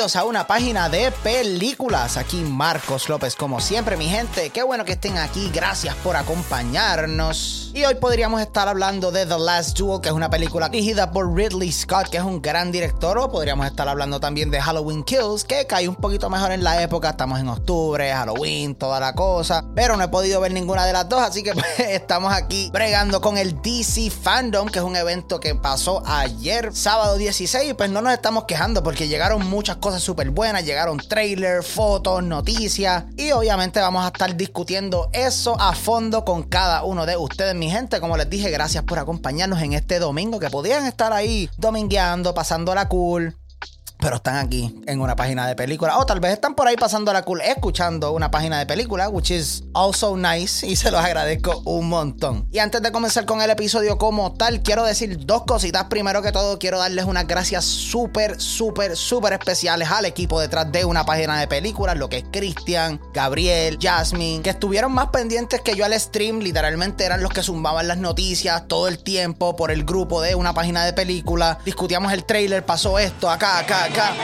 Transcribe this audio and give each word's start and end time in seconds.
a 0.00 0.24
una 0.24 0.46
página 0.46 0.88
de 0.88 1.10
películas. 1.10 2.16
Aquí 2.16 2.38
Marcos 2.38 3.10
López, 3.10 3.36
como 3.36 3.60
siempre, 3.60 3.98
mi 3.98 4.08
gente. 4.08 4.48
Qué 4.48 4.62
bueno 4.62 4.86
que 4.86 4.92
estén 4.92 5.18
aquí. 5.18 5.50
Gracias 5.52 5.94
por 5.96 6.16
acompañarnos. 6.16 7.69
Y 7.72 7.84
hoy 7.84 7.94
podríamos 7.94 8.40
estar 8.40 8.66
hablando 8.66 9.12
de 9.12 9.26
The 9.26 9.38
Last 9.38 9.78
Duel, 9.78 10.00
que 10.00 10.08
es 10.08 10.14
una 10.14 10.28
película 10.28 10.68
dirigida 10.68 11.12
por 11.12 11.32
Ridley 11.32 11.70
Scott, 11.70 12.08
que 12.08 12.16
es 12.16 12.22
un 12.24 12.42
gran 12.42 12.72
director. 12.72 13.16
O 13.16 13.30
podríamos 13.30 13.64
estar 13.64 13.88
hablando 13.88 14.18
también 14.18 14.50
de 14.50 14.60
Halloween 14.60 15.04
Kills, 15.04 15.44
que 15.44 15.68
cae 15.68 15.88
un 15.88 15.94
poquito 15.94 16.28
mejor 16.28 16.50
en 16.50 16.64
la 16.64 16.82
época. 16.82 17.10
Estamos 17.10 17.38
en 17.38 17.48
octubre, 17.48 18.12
Halloween, 18.12 18.74
toda 18.74 18.98
la 18.98 19.14
cosa. 19.14 19.64
Pero 19.76 19.96
no 19.96 20.02
he 20.02 20.08
podido 20.08 20.40
ver 20.40 20.52
ninguna 20.52 20.84
de 20.84 20.92
las 20.92 21.08
dos, 21.08 21.20
así 21.20 21.44
que 21.44 21.52
pues, 21.54 21.64
estamos 21.78 22.32
aquí 22.32 22.70
bregando 22.72 23.20
con 23.20 23.38
el 23.38 23.62
DC 23.62 24.10
Fandom, 24.10 24.66
que 24.68 24.80
es 24.80 24.84
un 24.84 24.96
evento 24.96 25.38
que 25.38 25.54
pasó 25.54 26.02
ayer, 26.04 26.74
sábado 26.74 27.18
16. 27.18 27.70
Y 27.70 27.74
pues 27.74 27.88
no 27.88 28.02
nos 28.02 28.12
estamos 28.12 28.44
quejando 28.46 28.82
porque 28.82 29.06
llegaron 29.06 29.48
muchas 29.48 29.76
cosas 29.76 30.02
súper 30.02 30.30
buenas. 30.30 30.64
Llegaron 30.64 30.98
trailers, 30.98 31.68
fotos, 31.68 32.24
noticias. 32.24 33.04
Y 33.16 33.30
obviamente 33.30 33.78
vamos 33.78 34.04
a 34.04 34.08
estar 34.08 34.34
discutiendo 34.36 35.08
eso 35.12 35.56
a 35.60 35.72
fondo 35.72 36.24
con 36.24 36.42
cada 36.42 36.82
uno 36.82 37.06
de 37.06 37.16
ustedes 37.16 37.59
mi 37.60 37.70
gente, 37.70 38.00
como 38.00 38.16
les 38.16 38.28
dije, 38.28 38.50
gracias 38.50 38.82
por 38.84 38.98
acompañarnos 38.98 39.62
en 39.62 39.74
este 39.74 39.98
domingo, 39.98 40.40
que 40.40 40.50
podían 40.50 40.86
estar 40.86 41.12
ahí 41.12 41.48
domingueando, 41.58 42.34
pasando 42.34 42.74
la 42.74 42.88
cool, 42.88 43.36
pero 44.00 44.16
están 44.16 44.36
aquí 44.36 44.80
en 44.86 45.00
una 45.00 45.16
página 45.16 45.46
de 45.46 45.54
película. 45.54 45.98
O 45.98 46.06
tal 46.06 46.20
vez 46.20 46.32
están 46.32 46.54
por 46.54 46.68
ahí 46.68 46.76
pasando 46.76 47.12
la 47.12 47.22
cool 47.22 47.40
escuchando 47.40 48.12
una 48.12 48.30
página 48.30 48.58
de 48.58 48.66
película, 48.66 49.08
which 49.08 49.30
is 49.30 49.64
also 49.74 50.16
nice 50.16 50.66
y 50.66 50.76
se 50.76 50.90
los 50.90 51.00
agradezco 51.00 51.62
un 51.64 51.88
montón. 51.88 52.48
Y 52.50 52.58
antes 52.58 52.82
de 52.82 52.92
comenzar 52.92 53.24
con 53.26 53.40
el 53.42 53.50
episodio 53.50 53.98
como 53.98 54.32
tal, 54.32 54.62
quiero 54.62 54.84
decir 54.84 55.18
dos 55.26 55.44
cositas. 55.44 55.84
Primero 55.84 56.22
que 56.22 56.32
todo, 56.32 56.58
quiero 56.58 56.78
darles 56.78 57.04
unas 57.04 57.26
gracias 57.26 57.64
súper, 57.64 58.40
súper, 58.40 58.96
súper 58.96 59.34
especiales 59.34 59.90
al 59.90 60.04
equipo 60.04 60.40
detrás 60.40 60.70
de 60.72 60.84
una 60.84 61.04
página 61.04 61.38
de 61.38 61.46
películas, 61.46 61.96
lo 61.96 62.08
que 62.08 62.18
es 62.18 62.24
Cristian, 62.30 63.00
Gabriel, 63.12 63.78
Jasmine, 63.80 64.42
que 64.42 64.50
estuvieron 64.50 64.92
más 64.92 65.08
pendientes 65.08 65.60
que 65.60 65.76
yo 65.76 65.84
al 65.84 65.98
stream. 65.98 66.40
Literalmente 66.40 67.04
eran 67.04 67.22
los 67.22 67.32
que 67.32 67.42
zumbaban 67.42 67.88
las 67.88 67.98
noticias 67.98 68.66
todo 68.68 68.88
el 68.88 69.02
tiempo 69.02 69.56
por 69.56 69.70
el 69.70 69.84
grupo 69.84 70.22
de 70.22 70.34
una 70.34 70.54
página 70.54 70.84
de 70.84 70.92
películas. 70.92 71.58
Discutíamos 71.64 72.12
el 72.12 72.24
trailer, 72.24 72.64
pasó 72.64 72.98
esto, 72.98 73.30
acá, 73.30 73.58
acá, 73.58 73.84
acá. 73.90 74.14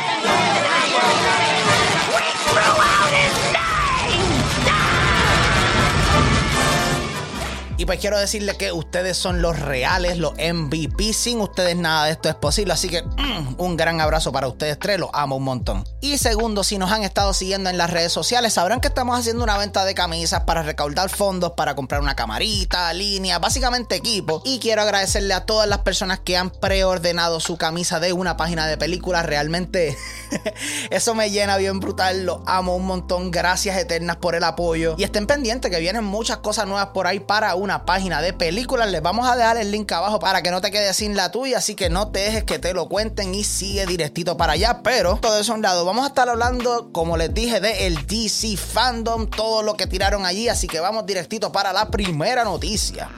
Y 7.78 7.84
pues 7.84 8.00
quiero 8.00 8.19
decirle 8.19 8.56
que 8.56 8.72
ustedes 8.72 9.19
son 9.19 9.42
los 9.42 9.58
reales, 9.58 10.16
los 10.16 10.32
MVP. 10.32 11.12
Sin 11.12 11.42
ustedes 11.42 11.77
nada 11.77 12.06
de 12.06 12.12
esto 12.12 12.30
es 12.30 12.34
posible. 12.34 12.72
Así 12.72 12.88
que 12.88 13.02
mm, 13.02 13.56
un 13.58 13.77
gran 13.77 14.00
abrazo 14.00 14.32
para 14.32 14.48
ustedes 14.48 14.78
tres. 14.78 14.98
Los 14.98 15.10
amo 15.12 15.36
un 15.36 15.44
montón. 15.44 15.84
Y 16.00 16.16
segundo, 16.16 16.64
si 16.64 16.78
nos 16.78 16.91
han 16.91 17.02
estado 17.02 17.34
siguiendo 17.34 17.69
en 17.69 17.77
las 17.77 17.91
redes 17.91 18.12
sociales, 18.12 18.54
sabrán 18.54 18.80
que 18.80 18.88
estamos 18.88 19.19
haciendo 19.19 19.44
una 19.44 19.58
venta 19.58 19.84
de 19.84 19.94
camisas 19.94 20.44
para 20.44 20.62
recaudar 20.62 21.10
fondos 21.10 21.52
para 21.52 21.74
comprar 21.74 22.00
una 22.00 22.16
camarita, 22.16 22.91
línea, 22.94 23.38
básicamente 23.38 23.97
equipo. 23.97 24.41
Y 24.47 24.58
quiero 24.58 24.80
agradecerle 24.80 25.34
a 25.34 25.44
todas 25.44 25.69
las 25.69 25.80
personas 25.80 26.20
que 26.20 26.38
han 26.38 26.48
preordenado 26.48 27.41
su 27.41 27.58
camisa 27.58 28.00
de 28.00 28.14
una 28.14 28.38
página 28.38 28.66
de 28.66 28.78
películas. 28.78 29.27
Realmente 29.27 29.98
eso 30.91 31.14
me 31.14 31.30
llena 31.30 31.58
bien 31.58 31.78
brutal. 31.80 32.24
Los 32.24 32.38
amo 32.47 32.74
un 32.74 32.86
montón. 32.86 33.30
Gracias 33.30 33.77
eternas 33.77 34.16
por 34.16 34.34
el 34.34 34.44
apoyo. 34.44 34.94
Y 34.97 35.04
estén 35.04 35.27
pendientes 35.27 35.70
que 35.70 35.78
vienen 35.78 36.04
muchas 36.04 36.38
cosas 36.38 36.66
nuevas 36.66 36.88
por 36.94 37.06
ahí 37.06 37.20
para 37.20 37.54
un 37.54 37.66
una 37.67 37.84
página 37.84 38.22
de 38.22 38.33
películas. 38.33 38.91
Les 38.91 39.03
vamos 39.03 39.28
a 39.28 39.36
dejar 39.36 39.56
el 39.59 39.70
link 39.70 39.91
abajo 39.92 40.19
para 40.20 40.41
que 40.41 40.50
no 40.50 40.61
te 40.61 40.70
quedes 40.70 40.97
sin 40.97 41.17
la 41.17 41.31
tuya. 41.31 41.59
Así 41.59 41.75
que 41.75 41.91
no 41.91 42.09
te 42.09 42.20
dejes 42.20 42.45
que 42.45 42.59
te 42.59 42.72
lo 42.72 42.89
cuenten 42.89 43.34
y 43.34 43.45
sigue 43.45 43.84
directito 43.86 44.36
para 44.36 44.55
allá. 44.55 44.83
Pero 44.83 45.19
todo 45.20 45.39
eso 45.39 45.53
a 45.53 45.56
un 45.56 45.62
lado. 45.62 45.84
Vamos 45.84 46.05
a 46.05 46.09
estar 46.09 46.28
hablando, 46.28 46.92
como 46.92 47.16
les 47.16 47.34
dije, 47.34 47.60
de 47.60 47.88
el 47.88 48.06
DC 48.06 48.56
Fandom, 48.56 49.28
todo 49.28 49.62
lo 49.62 49.77
que 49.77 49.87
tiraron 49.87 50.25
allí. 50.25 50.49
Así 50.49 50.69
que 50.69 50.81
vamos 50.81 51.04
directito 51.06 51.50
para 51.50 51.72
la 51.72 51.91
primera 51.91 52.44
noticia. 52.44 53.10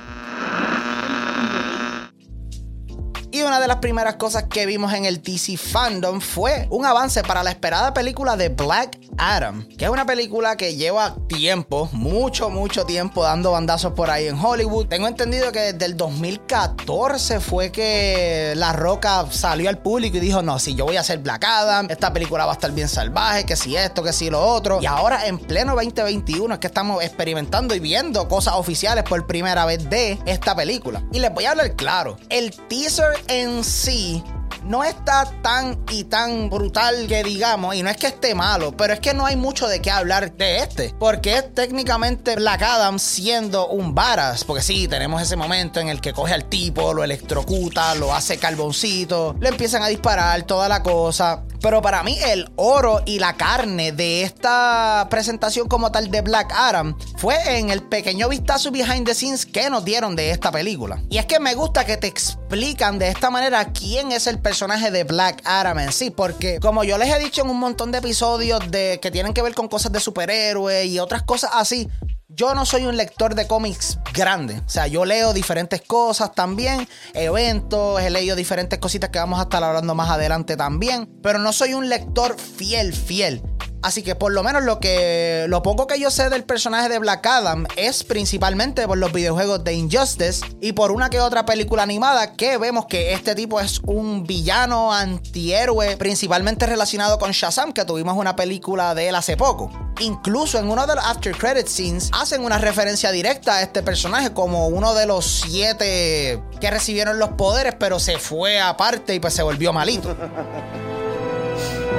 Y 3.31 3.43
una 3.43 3.61
de 3.61 3.69
las 3.69 3.77
primeras 3.77 4.17
cosas 4.17 4.45
que 4.45 4.65
vimos 4.65 4.95
en 4.95 5.05
el 5.05 5.23
DC 5.23 5.59
Fandom 5.59 6.19
fue 6.21 6.67
un 6.71 6.87
avance 6.87 7.23
para 7.23 7.43
la 7.43 7.51
esperada 7.51 7.93
película 7.93 8.37
de 8.37 8.49
Black 8.49 8.99
Adam, 9.19 9.69
que 9.77 9.85
es 9.85 9.91
una 9.91 10.07
película 10.07 10.57
que 10.57 10.77
lleva 10.77 11.15
tiempo, 11.29 11.91
mucho, 11.93 12.49
mucho 12.49 12.87
tiempo 12.87 13.23
dando 13.23 13.53
bandazos 13.53 13.93
por 13.93 14.11
ahí 14.11 14.29
en 14.29 14.43
Hollywood. 14.43 14.87
Tengo 14.87 15.07
entendido 15.07 15.53
que 15.53 15.73
desde 15.73 15.85
el 15.85 15.97
2014 15.99 17.41
fue 17.41 17.71
que 17.71 18.55
La 18.57 18.73
Roca 18.73 19.27
salió 19.31 19.69
al 19.69 19.77
público 19.77 20.17
y 20.17 20.21
dijo, 20.21 20.41
no, 20.41 20.59
si 20.59 20.75
yo 20.75 20.87
voy 20.87 20.97
a 20.97 21.01
hacer 21.01 21.19
Black 21.19 21.45
Adam, 21.45 21.89
esta 21.91 22.15
película 22.15 22.47
va 22.47 22.53
a 22.53 22.55
estar 22.55 22.73
bien 22.73 22.89
salvaje, 22.89 23.45
que 23.45 23.57
si 23.57 23.77
esto, 23.77 24.03
que 24.03 24.15
si 24.15 24.31
lo 24.31 24.41
otro. 24.41 24.79
Y 24.81 24.87
ahora 24.87 25.27
en 25.27 25.39
pleno 25.39 25.75
2021 25.75 26.55
es 26.55 26.61
que 26.61 26.67
estamos 26.67 27.05
experimentando 27.05 27.75
y 27.75 27.81
viendo 27.81 28.27
cosas 28.27 28.55
oficiales 28.55 29.05
por 29.05 29.27
primera 29.27 29.67
vez 29.67 29.91
de 29.91 30.19
esta 30.25 30.57
película. 30.57 31.03
Y 31.13 31.19
les 31.19 31.33
voy 31.35 31.45
a 31.45 31.51
hablar 31.51 31.77
claro, 31.77 32.17
el 32.31 32.53
teaser 32.69 33.18
en 33.27 33.65
sí 33.65 34.23
no 34.65 34.85
está 34.85 35.31
tan 35.43 35.79
y 35.91 36.05
tan 36.05 36.51
brutal 36.51 37.07
que 37.07 37.23
digamos, 37.23 37.75
y 37.75 37.83
no 37.83 37.91
es 37.91 37.97
que 37.97 38.09
esté 38.09 38.35
malo, 38.35 38.77
pero 38.77 38.93
es 38.93 39.01
que 39.01 39.15
no 39.15 39.27
hay 39.27 39.37
mucho 39.37 39.67
de 39.67 39.81
qué 39.81 39.91
hablar 39.91 40.33
de 40.37 40.59
este, 40.59 40.95
porque 40.99 41.37
es 41.37 41.55
técnicamente 41.55 42.37
Black 42.37 42.63
Adam 42.63 42.99
siendo 42.99 43.69
un 43.69 43.95
varas, 43.95 44.45
porque 44.45 44.63
sí, 44.63 44.89
tenemos 44.89 45.23
ese 45.23 45.37
momento 45.37 45.81
en 45.81 45.89
el 45.89 46.01
que 46.01 46.13
coge 46.13 46.35
al 46.35 46.45
tipo, 46.47 46.93
lo 46.93 47.05
electrocuta, 47.05 47.95
lo 47.95 48.15
hace 48.15 48.39
carboncito, 48.39 49.35
le 49.41 49.49
empiezan 49.49 49.83
a 49.83 49.89
disparar 49.89 50.43
toda 50.43 50.69
la 50.69 50.83
cosa, 50.83 51.45
pero 51.61 51.83
para 51.83 52.03
mí 52.03 52.17
el 52.27 52.51
oro 52.57 53.03
y 53.07 53.19
la 53.19 53.35
carne 53.35 53.93
de 53.93 54.23
esta 54.23 55.07
presentación 55.11 55.69
como 55.69 55.91
tal 55.91 56.11
de 56.11 56.21
Black 56.21 56.53
Adam 56.55 56.97
fue 57.17 57.59
en 57.59 57.71
el 57.71 57.83
pequeño 57.83 58.29
vistazo 58.29 58.71
behind 58.71 59.07
the 59.07 59.15
scenes 59.15 59.47
que 59.47 59.71
nos 59.71 59.85
dieron 59.85 60.17
de 60.17 60.31
esta 60.31 60.51
película. 60.51 61.03
Y 61.11 61.19
es 61.19 61.27
que 61.27 61.41
me 61.41 61.55
gusta 61.55 61.85
que 61.85 61.97
te 61.97 62.07
explican 62.07 62.99
de 62.99 63.09
esta 63.09 63.31
manera 63.31 63.73
quién 63.73 64.13
es 64.13 64.27
el 64.27 64.39
personaje 64.39 64.91
de 64.91 65.05
Black 65.05 65.43
Adam 65.45 65.79
en 65.79 65.93
sí, 65.93 66.11
porque 66.11 66.59
como 66.61 66.85
yo 66.85 66.99
les 66.99 67.15
he 67.15 67.19
dicho 67.19 67.43
en 67.43 67.51
un 67.51 67.59
montón 67.59 67.93
de 67.93 67.99
episodios 67.99 68.71
de 68.71 68.99
que 69.01 69.11
tienen 69.11 69.35
que 69.35 69.43
ver 69.43 69.55
con 69.55 69.69
cosas 69.69 69.93
de 69.93 70.01
superhéroes 70.01 70.87
y 70.87 70.99
otras 70.99 71.23
cosas 71.23 71.51
así, 71.55 71.89
yo 72.31 72.55
no 72.55 72.67
soy 72.67 72.85
un 72.85 72.99
lector 72.99 73.35
de 73.35 73.47
cómics 73.47 73.99
grande. 74.13 74.61
O 74.67 74.69
sea, 74.69 74.87
yo 74.87 75.07
leo 75.07 75.33
diferentes 75.33 75.81
cosas 75.81 76.33
también, 76.35 76.87
eventos, 77.15 78.01
he 78.03 78.11
leído 78.11 78.37
diferentes 78.37 78.79
cositas 78.79 79.09
que 79.09 79.19
vamos 79.19 79.41
a 79.41 79.45
estar 79.45 79.65
hablando 79.65 79.95
más 79.95 80.11
adelante 80.11 80.57
también, 80.57 81.09
pero 81.23 81.39
no 81.39 81.55
soy 81.55 81.73
un 81.73 81.89
lector 81.89 82.39
fiel, 82.39 82.93
fiel. 82.93 83.43
Así 83.81 84.03
que 84.03 84.17
por 84.17 84.33
lo 84.33 84.43
menos 84.43 84.65
lo 84.65 84.81
que 84.81 85.47
lo 85.49 85.63
poco 85.63 85.87
que 85.87 86.01
yo 86.01 86.11
sé 86.11 86.31
del 86.31 86.43
personaje 86.45 86.89
de 86.89 86.99
Black 86.99 87.25
Adam 87.27 87.65
es 87.77 88.03
principalmente 88.03 88.87
por 88.89 88.99
los 88.99 89.13
videojuegos 89.13 89.63
de 89.63 89.75
Injustice 89.75 90.45
y 90.61 90.73
por 90.73 90.91
una 90.91 91.11
que 91.11 91.21
otra 91.21 91.47
película 91.47 91.85
animada 91.85 92.33
que 92.33 92.59
vemos 92.59 92.87
que 92.87 93.13
este 93.13 93.37
tipo 93.37 93.61
es 93.61 93.81
un 93.85 94.25
villano 94.25 94.93
antihéroe 94.93 95.97
principalmente 95.97 96.67
relacionado 96.67 97.19
con 97.19 97.31
Shazam 97.31 97.73
que 97.73 97.85
tuvimos 97.85 98.17
una 98.17 98.35
película 98.35 98.97
de 98.97 99.11
él 99.11 99.15
hace 99.15 99.37
poco. 99.37 99.71
Incluso 100.01 100.59
en 100.59 100.69
uno 100.71 100.87
de 100.87 100.97
los 100.97 101.05
after 101.05 101.37
credit 101.37 101.69
scenes 101.69 102.11
hacen 102.13 102.45
una 102.45 102.59
referencia 102.59 103.13
directa 103.13 103.57
a 103.57 103.63
este 103.63 103.83
personaje 103.83 104.33
como 104.33 104.67
uno 104.67 104.95
de 104.95 105.07
los 105.07 105.25
siete 105.25 106.43
que 106.61 106.71
recibieron 106.71 107.19
los 107.21 107.31
poderes 107.31 107.77
pero 107.79 108.01
se 108.01 108.19
fue 108.19 108.61
aparte 108.61 109.15
y 109.15 109.21
pues 109.21 109.35
se 109.35 109.43
volvió 109.43 109.73
malito. 109.73 110.17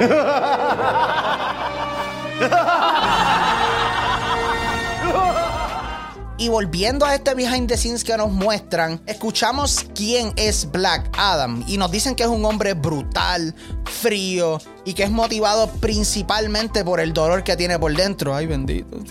Y 6.40 6.48
volviendo 6.48 7.04
a 7.04 7.14
este 7.14 7.34
behind 7.34 7.68
the 7.68 7.76
scenes 7.76 8.02
que 8.02 8.16
nos 8.16 8.30
muestran, 8.30 8.98
escuchamos 9.04 9.84
quién 9.94 10.32
es 10.36 10.70
Black 10.72 11.10
Adam 11.18 11.62
y 11.66 11.76
nos 11.76 11.90
dicen 11.90 12.14
que 12.14 12.22
es 12.22 12.30
un 12.30 12.42
hombre 12.46 12.72
brutal, 12.72 13.54
frío 13.84 14.58
y 14.86 14.94
que 14.94 15.02
es 15.02 15.10
motivado 15.10 15.70
principalmente 15.70 16.82
por 16.82 16.98
el 16.98 17.12
dolor 17.12 17.44
que 17.44 17.58
tiene 17.58 17.78
por 17.78 17.94
dentro. 17.94 18.34
Ay, 18.34 18.46
bendito. 18.46 18.96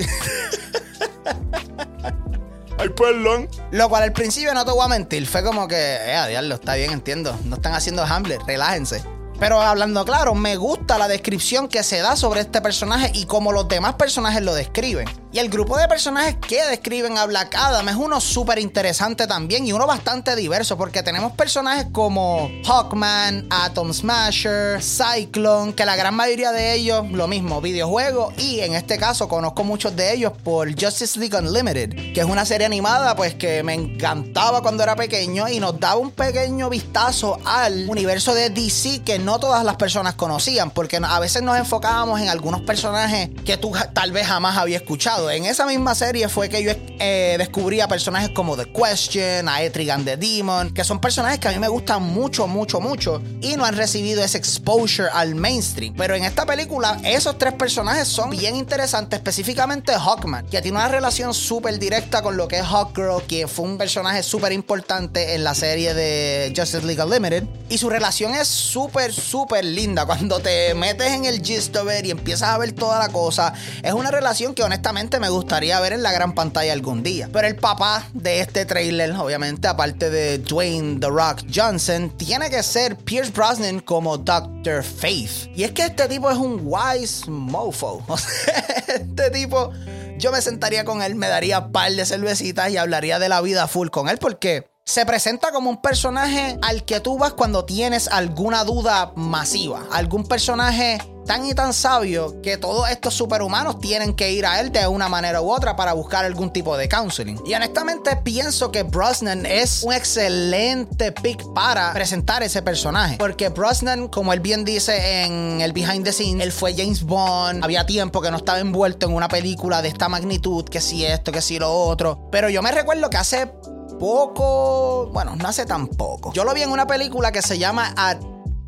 Ay, 2.80 2.89
perdón. 2.89 3.48
Lo 3.69 3.89
cual 3.89 4.01
al 4.01 4.13
principio 4.13 4.51
no 4.56 4.65
te 4.65 4.71
voy 4.71 4.86
a 4.86 4.88
mentir, 4.88 5.27
fue 5.27 5.44
como 5.44 5.68
que, 5.68 5.75
eh, 5.77 6.25
diablo, 6.30 6.56
está 6.56 6.74
bien, 6.74 6.94
entiendo. 6.94 7.38
No 7.44 7.57
están 7.57 7.75
haciendo 7.75 8.03
Hamlet, 8.03 8.42
relájense. 8.48 9.03
Pero 9.39 9.62
hablando 9.62 10.03
claro, 10.03 10.36
me 10.36 10.57
gusta 10.57 10.97
la 10.97 11.07
descripción 11.07 11.69
que 11.69 11.81
se 11.83 12.00
da 12.00 12.18
sobre 12.18 12.41
este 12.41 12.62
personaje 12.62 13.12
y 13.13 13.25
cómo 13.25 13.53
los 13.53 13.69
demás 13.69 13.94
personajes 13.94 14.41
lo 14.41 14.53
describen. 14.53 15.07
Y 15.31 15.38
el 15.38 15.50
grupo 15.50 15.77
de 15.77 15.88
personajes 15.88 16.38
que 16.38 16.65
describen 16.65 17.18
a 17.19 17.25
Black 17.25 17.56
Adam 17.56 17.88
es 17.88 17.95
uno 17.95 18.19
súper 18.19 18.57
interesante 18.57 19.27
también 19.27 19.68
y 19.68 19.74
uno 19.74 19.86
bastante 19.86 20.36
diverso 20.36 20.75
porque 20.75 21.03
tenemos 21.03 21.33
personajes 21.33 21.86
como 21.91 22.50
Hawkman, 22.65 23.47
Atom 23.51 23.94
Smasher, 23.94 24.81
Cyclone, 24.81 25.75
que 25.75 25.86
la 25.86 25.95
gran 25.95 26.15
mayoría 26.15 26.51
de 26.51 26.74
ellos 26.74 27.09
lo 27.12 27.27
mismo, 27.27 27.62
videojuegos 27.62 28.33
y 28.39 28.62
en 28.62 28.74
este 28.74 28.97
caso 28.97 29.30
conozco 29.30 29.63
muchos 29.63 29.95
de 29.95 30.15
ellos 30.15 30.33
por 30.44 30.69
Justice 30.71 31.19
League 31.19 31.38
Unlimited, 31.38 32.13
que 32.13 32.21
es 32.21 32.25
una 32.25 32.44
serie 32.44 32.65
animada 32.65 33.15
pues 33.15 33.36
que 33.36 33.62
me 33.62 33.75
encantaba 33.75 34.63
cuando 34.63 34.81
era 34.81 34.95
pequeño 34.95 35.47
y 35.47 35.59
nos 35.59 35.80
daba 35.80 35.97
un 35.97 36.09
pequeño 36.09 36.71
vistazo 36.71 37.38
al 37.45 37.88
universo 37.88 38.33
de 38.33 38.50
DC 38.50 39.03
que 39.06 39.19
no 39.19 39.28
todas 39.37 39.65
las 39.65 39.75
personas 39.75 40.15
conocían 40.15 40.71
porque 40.71 40.97
a 41.03 41.19
veces 41.19 41.43
nos 41.43 41.57
enfocábamos 41.57 42.21
en 42.21 42.29
algunos 42.29 42.61
personajes 42.61 43.29
que 43.43 43.57
tú 43.57 43.73
tal 43.93 44.13
vez 44.13 44.27
jamás 44.27 44.57
habías 44.57 44.81
escuchado. 44.81 45.29
En 45.29 45.45
esa 45.45 45.65
misma 45.65 45.93
serie 45.93 46.29
fue 46.29 46.47
que 46.47 46.63
yo 46.63 46.71
eh, 47.00 47.36
descubrí 47.38 47.81
a 47.81 47.88
personajes 47.88 48.30
como 48.30 48.57
The 48.57 48.72
Question, 48.72 49.48
a 49.48 49.62
Etrigan 49.62 50.04
the 50.04 50.18
Demon, 50.18 50.74
que 50.74 50.84
son 50.84 51.00
personajes 51.00 51.40
que 51.40 51.48
a 51.48 51.51
mí 51.51 51.60
me 51.60 51.68
gustan 51.68 52.04
mucho, 52.04 52.48
mucho, 52.48 52.80
mucho 52.80 53.22
y 53.42 53.56
no 53.56 53.66
han 53.66 53.75
recibido 53.75 54.24
ese 54.24 54.38
exposure 54.38 55.10
al 55.13 55.36
mainstream. 55.36 55.94
Pero 55.96 56.16
en 56.16 56.24
esta 56.24 56.46
película, 56.46 57.00
esos 57.04 57.38
tres 57.38 57.54
personajes 57.54 58.07
son 58.07 58.30
bien 58.31 58.56
interesantes, 58.56 59.18
específicamente 59.18 59.94
Hawkman, 59.94 60.46
que 60.48 60.62
tiene 60.62 60.78
una 60.78 60.88
relación 60.88 61.34
súper 61.34 61.80
directa 61.80 62.22
con 62.22 62.38
lo 62.38 62.48
que 62.48 62.60
es 62.60 62.66
Hawkgirl, 62.66 63.24
que 63.28 63.48
fue 63.48 63.66
un 63.66 63.78
personaje 63.78 64.24
súper 64.24 64.51
importante 64.51 65.36
en 65.36 65.44
la 65.44 65.56
serie 65.56 65.94
de 65.94 66.54
Justice 66.56 66.86
League 66.86 67.01
Unlimited. 67.01 67.44
Y 67.69 67.78
su 67.78 67.90
relación 67.90 68.34
es 68.34 68.48
súper, 68.48 69.13
súper 69.13 69.63
linda. 69.63 70.06
Cuando 70.06 70.40
te 70.40 70.74
metes 70.74 71.12
en 71.12 71.25
el 71.25 71.42
gist 71.42 71.75
y 72.04 72.12
empiezas 72.12 72.50
a 72.50 72.57
ver 72.57 72.72
toda 72.74 73.00
la 73.00 73.10
cosa, 73.10 73.54
es 73.84 73.94
una 73.94 74.12
relación 74.12 74.54
que 74.54 74.63
honestamente 74.63 75.19
me 75.19 75.30
gustaría 75.30 75.80
ver 75.80 75.94
en 75.94 76.04
la 76.04 76.12
gran 76.12 76.34
pantalla 76.34 76.74
algún 76.74 76.88
día. 76.97 77.30
Pero 77.31 77.47
el 77.47 77.56
papá 77.56 78.07
de 78.13 78.41
este 78.41 78.65
trailer, 78.65 79.12
obviamente, 79.12 79.68
aparte 79.68 80.09
de 80.09 80.39
Dwayne 80.39 81.00
The 81.00 81.07
Rock 81.07 81.44
Johnson, 81.53 82.09
tiene 82.18 82.50
que 82.50 82.62
ser 82.63 82.95
Pierce 82.97 83.31
Brosnan 83.31 83.80
como 83.80 84.18
Dr. 84.18 84.83
Faith. 84.83 85.50
Y 85.56 85.63
es 85.63 85.71
que 85.71 85.83
este 85.83 86.07
tipo 86.07 86.30
es 86.30 86.38
un 86.38 86.62
wise 86.63 87.30
mofo. 87.30 88.03
este 88.88 89.30
tipo, 89.31 89.71
yo 90.18 90.31
me 90.31 90.41
sentaría 90.41 90.83
con 90.83 91.01
él, 91.01 91.15
me 91.15 91.27
daría 91.27 91.71
par 91.71 91.91
de 91.91 92.06
cervecitas 92.06 92.69
y 92.71 92.77
hablaría 92.77 93.19
de 93.19 93.30
la 93.30 93.41
vida 93.41 93.68
full 93.68 93.89
con 93.89 94.09
él 94.09 94.18
porque 94.18 94.68
se 94.89 95.06
presenta 95.06 95.51
como 95.51 95.69
un 95.69 95.77
personaje 95.77 96.57
al 96.63 96.83
que 96.83 97.00
tú 97.00 97.19
vas 97.19 97.33
cuando 97.33 97.63
tienes 97.63 98.07
alguna 98.07 98.63
duda 98.63 99.12
masiva. 99.15 99.86
Algún 99.91 100.24
personaje 100.24 100.97
tan 101.27 101.45
y 101.45 101.53
tan 101.53 101.75
sabio 101.75 102.41
que 102.41 102.57
todos 102.57 102.89
estos 102.89 103.13
superhumanos 103.13 103.77
tienen 103.77 104.15
que 104.15 104.31
ir 104.31 104.47
a 104.47 104.59
él 104.59 104.71
de 104.71 104.88
una 104.88 105.07
manera 105.07 105.44
u 105.44 105.51
otra 105.51 105.75
para 105.75 105.94
buscar 105.94 106.25
algún 106.25 106.51
tipo 106.51 106.75
de 106.75 106.89
counseling. 106.89 107.39
Y 107.45 107.53
honestamente 107.53 108.15
pienso 108.15 108.71
que 108.71 108.81
Brosnan 108.81 109.45
es 109.45 109.83
un 109.83 109.94
excelente 109.94 111.12
pick 111.12 111.53
para 111.53 111.94
presentar 111.94 112.41
ese 112.41 112.63
personaje. 112.63 113.18
Porque 113.19 113.50
Brosnan, 113.50 114.07
como 114.07 114.33
él 114.33 114.39
bien 114.39 114.65
dice 114.65 115.21
en 115.21 115.62
el 115.62 115.71
behind 115.71 116.03
the 116.03 116.12
scenes, 116.12 116.44
él 116.44 116.51
fue 116.51 116.74
James 116.75 117.03
Bond, 117.03 117.63
había 117.63 117.86
tiempo 117.86 118.21
que 118.21 118.31
no 118.31 118.38
estaba 118.38 118.57
envuelto 118.57 119.06
en 119.06 119.13
una 119.13 119.27
película 119.27 119.83
de 119.83 119.89
esta 119.89 120.09
magnitud, 120.09 120.65
que 120.65 120.81
si 120.81 121.06
esto, 121.06 121.31
que 121.31 121.44
si 121.44 121.59
lo 121.59 121.71
otro. 121.71 122.27
Pero 122.31 122.50
yo 122.50 122.63
me 122.63 122.71
recuerdo 122.71 123.12
que 123.12 123.18
hace 123.18 123.51
poco, 124.00 125.10
bueno, 125.13 125.36
no 125.36 125.48
hace 125.48 125.66
tan 125.66 125.88
poco. 125.88 126.34
Yo 126.34 126.44
lo 126.44 126.54
vi 126.54 126.63
en 126.63 126.72
una 126.72 126.88
película 126.88 127.31
que 127.31 127.42
se 127.42 127.60
llama 127.60 127.94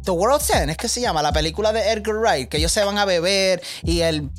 The 0.04 0.12
World's 0.12 0.50
End, 0.50 0.72
es 0.72 0.78
que 0.78 0.88
se 0.88 1.02
llama 1.02 1.22
la 1.22 1.32
película 1.32 1.72
de 1.72 1.92
Edgar 1.92 2.16
Wright, 2.16 2.50
que 2.50 2.58
ellos 2.58 2.72
se 2.72 2.84
van 2.84 2.98
a 2.98 3.06
beber 3.06 3.62
y 3.84 4.02
el, 4.02 4.30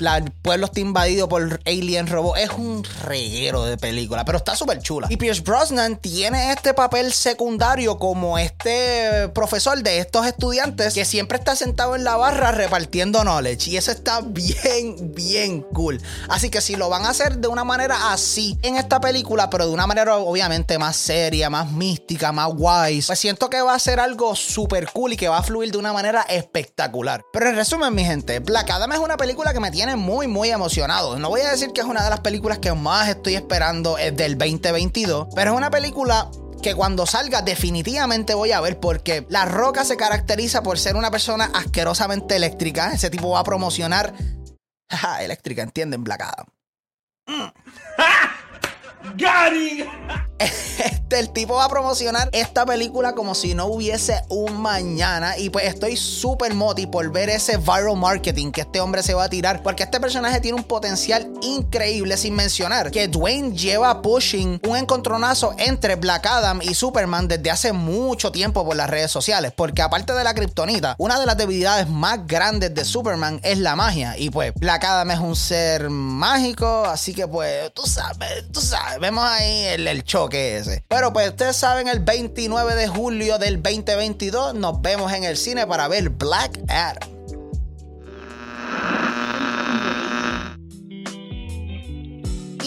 pueblo 0.42 0.66
está 0.66 0.80
invadido 0.80 1.28
por 1.28 1.60
alien 1.64 2.06
robot. 2.06 2.36
Es 2.36 2.50
un 2.50 2.84
reguero 3.04 3.64
de 3.64 3.76
película, 3.76 4.24
pero 4.24 4.38
está 4.38 4.56
súper 4.56 4.80
chula. 4.80 5.06
Y 5.10 5.16
Pierce 5.16 5.42
Brosnan 5.42 5.96
tiene 5.96 6.52
este 6.52 6.74
papel 6.74 7.12
secundario 7.12 7.98
como 7.98 8.38
este 8.38 9.28
profesor 9.34 9.82
de 9.82 9.98
estos 9.98 10.26
estudiantes 10.26 10.94
que 10.94 11.04
siempre 11.04 11.38
está 11.38 11.56
sentado 11.56 11.96
en 11.96 12.04
la 12.04 12.16
barra 12.16 12.52
repartiendo 12.52 13.22
knowledge. 13.22 13.70
Y 13.70 13.76
eso 13.76 13.90
está 13.92 14.20
bien, 14.20 15.12
bien 15.14 15.62
cool. 15.72 16.00
Así 16.28 16.50
que 16.50 16.60
si 16.60 16.76
lo 16.76 16.88
van 16.88 17.04
a 17.04 17.10
hacer 17.10 17.38
de 17.38 17.48
una 17.48 17.64
manera 17.64 18.12
así 18.12 18.58
en 18.62 18.76
esta 18.76 19.00
película, 19.00 19.50
pero 19.50 19.66
de 19.66 19.72
una 19.72 19.86
manera 19.86 20.16
obviamente 20.16 20.78
más 20.78 20.96
seria, 20.96 21.50
más 21.50 21.70
mística, 21.70 22.32
más 22.32 22.50
wise, 22.56 23.06
pues 23.06 23.18
siento 23.18 23.48
que 23.48 23.62
va 23.62 23.74
a 23.74 23.78
ser 23.78 24.00
algo 24.00 24.34
súper 24.34 24.90
cool 24.92 25.12
y 25.12 25.16
que 25.16 25.28
va 25.28 25.38
a 25.38 25.42
de 25.52 25.78
una 25.78 25.92
manera 25.92 26.22
espectacular. 26.22 27.24
Pero 27.32 27.50
en 27.50 27.56
resumen, 27.56 27.94
mi 27.94 28.04
gente, 28.04 28.38
Black 28.40 28.70
Adam 28.70 28.92
es 28.92 28.98
una 28.98 29.16
película 29.16 29.52
que 29.52 29.60
me 29.60 29.70
tiene 29.70 29.96
muy, 29.96 30.26
muy 30.26 30.50
emocionado. 30.50 31.18
No 31.18 31.28
voy 31.28 31.42
a 31.42 31.50
decir 31.50 31.72
que 31.72 31.82
es 31.82 31.86
una 31.86 32.02
de 32.02 32.10
las 32.10 32.20
películas 32.20 32.58
que 32.58 32.72
más 32.72 33.08
estoy 33.08 33.34
esperando 33.34 33.96
del 33.96 34.38
2022, 34.38 35.28
pero 35.34 35.52
es 35.52 35.56
una 35.56 35.70
película 35.70 36.30
que 36.62 36.74
cuando 36.74 37.06
salga 37.06 37.42
definitivamente 37.42 38.34
voy 38.34 38.52
a 38.52 38.60
ver 38.60 38.80
porque 38.80 39.26
La 39.28 39.44
Roca 39.44 39.84
se 39.84 39.96
caracteriza 39.96 40.62
por 40.62 40.78
ser 40.78 40.96
una 40.96 41.10
persona 41.10 41.50
asquerosamente 41.52 42.36
eléctrica. 42.36 42.92
Ese 42.92 43.10
tipo 43.10 43.30
va 43.30 43.40
a 43.40 43.44
promocionar... 43.44 44.14
eléctrica, 45.20 45.62
¿entienden? 45.62 46.04
Black 46.04 46.22
Adam. 46.22 46.46
Mm. 47.26 47.52
Gary. 49.16 49.84
Este, 50.38 51.20
el 51.20 51.30
tipo 51.30 51.54
va 51.54 51.66
a 51.66 51.68
promocionar 51.68 52.28
esta 52.32 52.66
película 52.66 53.14
como 53.14 53.34
si 53.34 53.54
no 53.54 53.66
hubiese 53.66 54.22
un 54.28 54.60
mañana. 54.60 55.38
Y 55.38 55.50
pues 55.50 55.66
estoy 55.66 55.96
súper 55.96 56.54
moti 56.54 56.86
por 56.86 57.10
ver 57.12 57.28
ese 57.28 57.58
viral 57.58 57.96
marketing 57.96 58.50
que 58.50 58.62
este 58.62 58.80
hombre 58.80 59.02
se 59.02 59.14
va 59.14 59.24
a 59.24 59.28
tirar. 59.28 59.62
Porque 59.62 59.84
este 59.84 60.00
personaje 60.00 60.40
tiene 60.40 60.58
un 60.58 60.64
potencial 60.64 61.30
increíble, 61.42 62.16
sin 62.16 62.34
mencionar 62.34 62.90
que 62.90 63.08
Dwayne 63.08 63.56
lleva 63.56 64.02
pushing 64.02 64.60
un 64.66 64.76
encontronazo 64.76 65.54
entre 65.58 65.96
Black 65.96 66.26
Adam 66.26 66.60
y 66.62 66.74
Superman 66.74 67.28
desde 67.28 67.50
hace 67.50 67.72
mucho 67.72 68.32
tiempo 68.32 68.64
por 68.64 68.74
las 68.74 68.90
redes 68.90 69.10
sociales. 69.10 69.52
Porque 69.54 69.82
aparte 69.82 70.12
de 70.14 70.24
la 70.24 70.34
kriptonita, 70.34 70.96
una 70.98 71.20
de 71.20 71.26
las 71.26 71.36
debilidades 71.36 71.88
más 71.88 72.26
grandes 72.26 72.74
de 72.74 72.84
Superman 72.84 73.38
es 73.44 73.58
la 73.58 73.76
magia. 73.76 74.16
Y 74.18 74.30
pues 74.30 74.52
Black 74.54 74.84
Adam 74.84 75.10
es 75.12 75.18
un 75.20 75.36
ser 75.36 75.90
mágico. 75.90 76.84
Así 76.84 77.14
que 77.14 77.28
pues 77.28 77.72
tú 77.74 77.82
sabes, 77.82 78.50
tú 78.50 78.60
sabes, 78.60 78.91
vemos 79.00 79.24
ahí 79.24 79.64
el, 79.64 80.04
choque 80.04 80.56
ese. 80.56 80.84
Pero 80.88 81.12
pues 81.12 81.28
ustedes 81.28 81.56
saben, 81.56 81.88
el 81.88 82.00
29 82.00 82.74
de 82.74 82.88
julio 82.88 83.38
del 83.38 83.62
2022 83.62 84.54
nos 84.54 84.80
vemos 84.80 85.12
en 85.12 85.24
el 85.24 85.36
cine 85.36 85.66
para 85.66 85.88
ver 85.88 86.10
Black 86.10 86.58
Adam. 86.68 87.11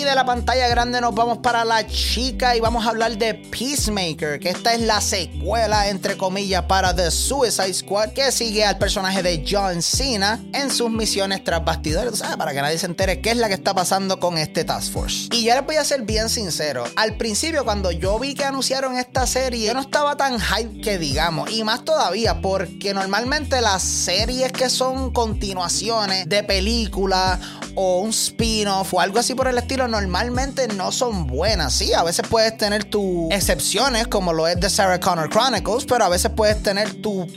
De 0.06 0.14
la 0.14 0.26
pantalla 0.26 0.68
grande 0.68 1.02
nos 1.02 1.16
vamos 1.16 1.40
para 1.40 1.66
la 1.66 1.86
chica 1.88 2.56
y 2.56 2.60
vamos 2.60 2.86
a 2.86 2.90
hablar 2.90 3.18
de 3.18 3.34
Peacemaker, 3.34 4.40
que 4.40 4.50
esta 4.50 4.74
es 4.74 4.82
la 4.82 5.02
secuela, 5.02 5.90
entre 5.90 6.16
comillas, 6.16 6.64
para 6.66 6.96
The 6.96 7.10
Suicide 7.10 7.74
Squad, 7.74 8.10
que 8.14 8.32
sigue 8.32 8.64
al 8.64 8.78
personaje 8.78 9.24
de 9.24 9.44
John 9.50 9.82
Cena 9.82 10.40
en 10.54 10.70
sus 10.70 10.92
misiones 10.92 11.44
tras 11.44 11.66
bastidores, 11.66 12.20
¿sabes? 12.20 12.38
Para 12.38 12.54
que 12.54 12.62
nadie 12.62 12.78
se 12.78 12.86
entere 12.86 13.20
qué 13.20 13.32
es 13.32 13.38
la 13.38 13.48
que 13.48 13.56
está 13.56 13.74
pasando 13.74 14.20
con 14.20 14.38
este 14.38 14.64
Task 14.64 14.94
Force. 14.94 15.30
Y 15.32 15.44
yo 15.44 15.56
les 15.56 15.66
voy 15.66 15.78
a 15.78 15.84
ser 15.84 16.04
bien 16.04 16.30
sincero, 16.30 16.84
al 16.96 17.18
principio 17.18 17.66
cuando 17.66 17.90
yo 17.90 18.20
vi 18.20 18.36
que 18.36 18.46
anunciaron 18.46 18.98
esta 18.98 19.26
serie, 19.26 19.66
yo 19.66 19.74
no 19.74 19.82
estaba 19.82 20.16
tan 20.16 20.40
hype 20.40 20.82
que 20.82 21.00
digamos, 21.00 21.50
y 21.50 21.64
más 21.64 21.84
todavía 21.84 22.42
porque 22.42 22.94
normalmente 22.94 23.60
las 23.60 23.82
series 23.82 24.52
que 24.52 24.70
son 24.70 25.12
continuaciones 25.12 26.30
de 26.30 26.44
películas 26.44 27.40
o 27.76 28.00
un 28.00 28.12
spin-off 28.12 28.94
o 28.94 29.02
algo 29.02 29.20
así 29.20 29.34
por 29.34 29.48
el 29.48 29.58
estilo, 29.58 29.88
normalmente 29.96 30.68
no 30.68 30.92
son 30.92 31.26
buenas. 31.26 31.74
Sí, 31.74 31.94
a 31.94 32.04
veces 32.04 32.28
puedes 32.28 32.58
tener 32.58 32.84
tus 32.84 33.32
excepciones, 33.32 34.08
como 34.08 34.34
lo 34.34 34.46
es 34.46 34.60
de 34.60 34.70
Sarah 34.70 35.00
Connor 35.00 35.30
Chronicles, 35.30 35.86
pero 35.86 36.04
a 36.04 36.10
veces 36.10 36.32
puedes 36.36 36.62
tener 36.62 37.02
tus 37.02 37.28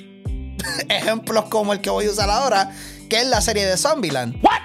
ejemplos 0.88 1.44
como 1.44 1.72
el 1.72 1.80
que 1.80 1.88
voy 1.88 2.06
a 2.06 2.10
usar 2.10 2.28
ahora, 2.28 2.72
que 3.08 3.20
es 3.20 3.28
la 3.28 3.40
serie 3.40 3.64
de 3.64 3.76
Zombieland. 3.76 4.42
¿What? 4.42 4.58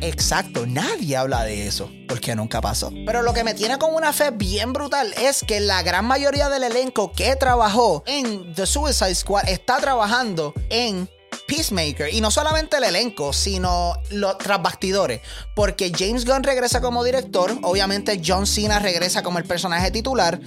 Exacto, 0.00 0.64
nadie 0.64 1.16
habla 1.16 1.42
de 1.42 1.66
eso, 1.66 1.90
porque 2.08 2.36
nunca 2.36 2.60
pasó. 2.60 2.92
Pero 3.04 3.22
lo 3.22 3.34
que 3.34 3.42
me 3.42 3.52
tiene 3.52 3.78
con 3.78 3.92
una 3.92 4.12
fe 4.12 4.30
bien 4.30 4.72
brutal 4.72 5.12
es 5.20 5.44
que 5.46 5.58
la 5.58 5.82
gran 5.82 6.04
mayoría 6.04 6.48
del 6.48 6.62
elenco 6.62 7.10
que 7.12 7.34
trabajó 7.34 8.04
en 8.06 8.54
The 8.54 8.64
Suicide 8.64 9.14
Squad 9.14 9.48
está 9.48 9.78
trabajando 9.78 10.54
en 10.70 11.10
Peacemaker. 11.50 12.14
Y 12.14 12.20
no 12.20 12.30
solamente 12.30 12.76
el 12.76 12.84
elenco, 12.84 13.32
sino 13.32 13.94
los 14.10 14.38
tras 14.38 14.62
bastidores. 14.62 15.20
Porque 15.56 15.90
James 15.92 16.24
Gunn 16.24 16.44
regresa 16.44 16.80
como 16.80 17.02
director. 17.02 17.58
Obviamente 17.62 18.22
John 18.24 18.46
Cena 18.46 18.78
regresa 18.78 19.24
como 19.24 19.38
el 19.38 19.44
personaje 19.44 19.90
titular. 19.90 20.40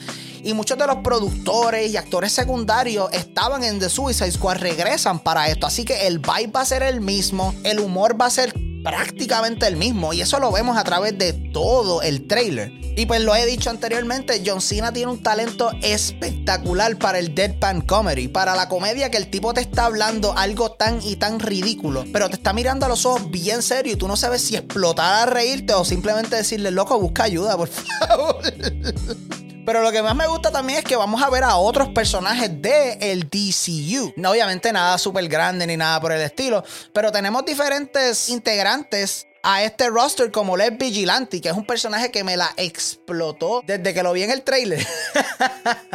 Y 0.44 0.54
muchos 0.54 0.78
de 0.78 0.88
los 0.88 0.98
productores 0.98 1.92
y 1.92 1.98
actores 1.98 2.32
secundarios 2.32 3.12
estaban 3.12 3.66
en 3.66 3.80
The 3.80 3.90
Suicide 3.90 4.32
Squad. 4.32 4.60
Regresan 4.60 5.20
para 5.20 5.50
esto. 5.50 5.68
Así 5.68 5.84
que 5.84 6.08
el 6.08 6.20
vibe 6.20 6.52
va 6.56 6.62
a 6.62 6.66
ser 6.66 6.84
el 6.84 7.02
mismo. 7.02 7.54
El 7.66 7.82
humor 7.82 8.20
va 8.20 8.28
a 8.28 8.30
ser 8.30 8.54
prácticamente 8.84 9.66
el 9.68 9.78
mismo 9.78 10.14
y 10.14 10.22
eso 10.22 10.40
lo 10.40 10.52
vemos 10.52 10.78
a 10.78 10.84
través 10.84 11.18
de 11.18 11.34
todo 11.34 12.02
el 12.02 12.28
trailer. 12.28 12.72
Y 12.96 13.08
pues 13.08 13.22
lo 13.22 13.36
he 13.36 13.46
dicho 13.48 13.72
anteriormente, 13.72 14.44
John 14.46 14.62
Cena 14.62 14.94
tiene 14.94 15.12
un 15.12 15.24
talento 15.24 15.72
espectacular 15.82 16.98
para 16.98 17.18
el 17.18 17.34
deadpan 17.34 17.82
comedy, 17.82 18.28
para 18.28 18.56
la 18.56 18.70
comedia 18.70 19.10
que 19.10 19.18
el 19.18 19.32
tipo 19.32 19.54
te 19.54 19.62
está 19.62 19.86
hablando 19.86 20.38
algo 20.38 20.74
tan 20.74 21.02
y 21.02 21.16
tan 21.16 21.40
ridículo, 21.40 22.06
pero 22.14 22.30
te 22.30 22.36
está 22.36 22.54
mirando 22.54 22.86
a 22.86 22.90
los 22.90 23.06
ojos 23.06 23.32
bien 23.32 23.64
serio 23.64 23.94
y 23.94 23.96
tú 23.96 24.08
no 24.08 24.16
sabes 24.16 24.44
si 24.44 24.56
explotar 24.56 25.28
a 25.28 25.32
reírte 25.32 25.74
o 25.74 25.84
simplemente 25.84 26.36
decirle, 26.36 26.70
loco, 26.70 27.00
busca 27.00 27.24
ayuda, 27.24 27.58
por 27.58 27.70
favor. 27.70 28.44
Pero 29.66 29.82
lo 29.82 29.92
que 29.92 30.02
más 30.02 30.16
me 30.16 30.28
gusta 30.28 30.52
también 30.52 30.80
es 30.80 30.86
que 30.86 30.96
vamos 30.96 31.22
a 31.22 31.30
ver 31.30 31.44
a 31.44 31.56
otros 31.56 31.90
personajes 31.90 32.62
del 32.62 32.98
el 33.02 33.30
DCU. 33.30 34.14
No, 34.18 34.32
obviamente 34.32 34.74
nada 34.74 34.98
súper 34.98 35.28
grande 35.28 35.66
ni 35.66 35.78
nada 35.78 36.02
por 36.02 36.12
el 36.12 36.22
estilo, 36.22 36.64
pero 36.94 37.12
tenemos 37.12 37.46
diferentes 37.46 38.30
integrantes 38.30 39.28
a 39.44 39.64
este 39.64 39.90
roster 39.90 40.32
como 40.32 40.56
Les 40.56 40.76
Vigilante, 40.78 41.42
que 41.42 41.50
es 41.50 41.56
un 41.56 41.66
personaje 41.66 42.10
que 42.12 42.24
me 42.24 42.38
la 42.38 42.50
explotó 42.56 43.62
desde 43.68 43.94
que 43.94 44.02
lo 44.02 44.14
vi 44.14 44.24
en 44.24 44.32
el 44.32 44.42
trailer. 44.42 44.86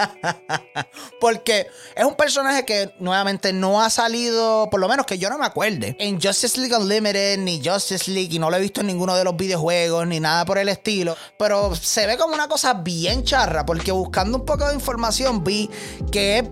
Porque 1.20 1.66
es 1.96 2.04
un 2.04 2.14
personaje 2.14 2.64
que 2.66 2.92
nuevamente 3.00 3.54
no 3.54 3.80
ha 3.80 3.88
salido, 3.88 4.68
por 4.70 4.80
lo 4.80 4.88
menos 4.88 5.06
que 5.06 5.18
yo 5.18 5.30
no 5.30 5.38
me 5.38 5.46
acuerde, 5.46 5.96
en 5.98 6.20
Justice 6.20 6.60
League 6.60 6.76
Unlimited 6.76 7.38
ni 7.38 7.62
Justice 7.64 8.10
League 8.10 8.34
y 8.34 8.38
no 8.38 8.50
lo 8.50 8.56
he 8.56 8.60
visto 8.60 8.82
en 8.82 8.86
ninguno 8.86 9.16
de 9.16 9.24
los 9.24 9.36
videojuegos 9.36 10.06
ni 10.06 10.20
nada 10.20 10.44
por 10.44 10.58
el 10.58 10.68
estilo. 10.68 11.16
Pero 11.38 11.74
se 11.74 12.06
ve 12.06 12.18
como 12.18 12.34
una 12.34 12.48
cosa 12.48 12.74
bien 12.74 13.24
charra 13.24 13.64
porque 13.64 13.92
buscando 13.92 14.36
un 14.38 14.44
poco 14.44 14.68
de 14.68 14.74
información 14.74 15.42
vi 15.42 15.70
que 16.12 16.48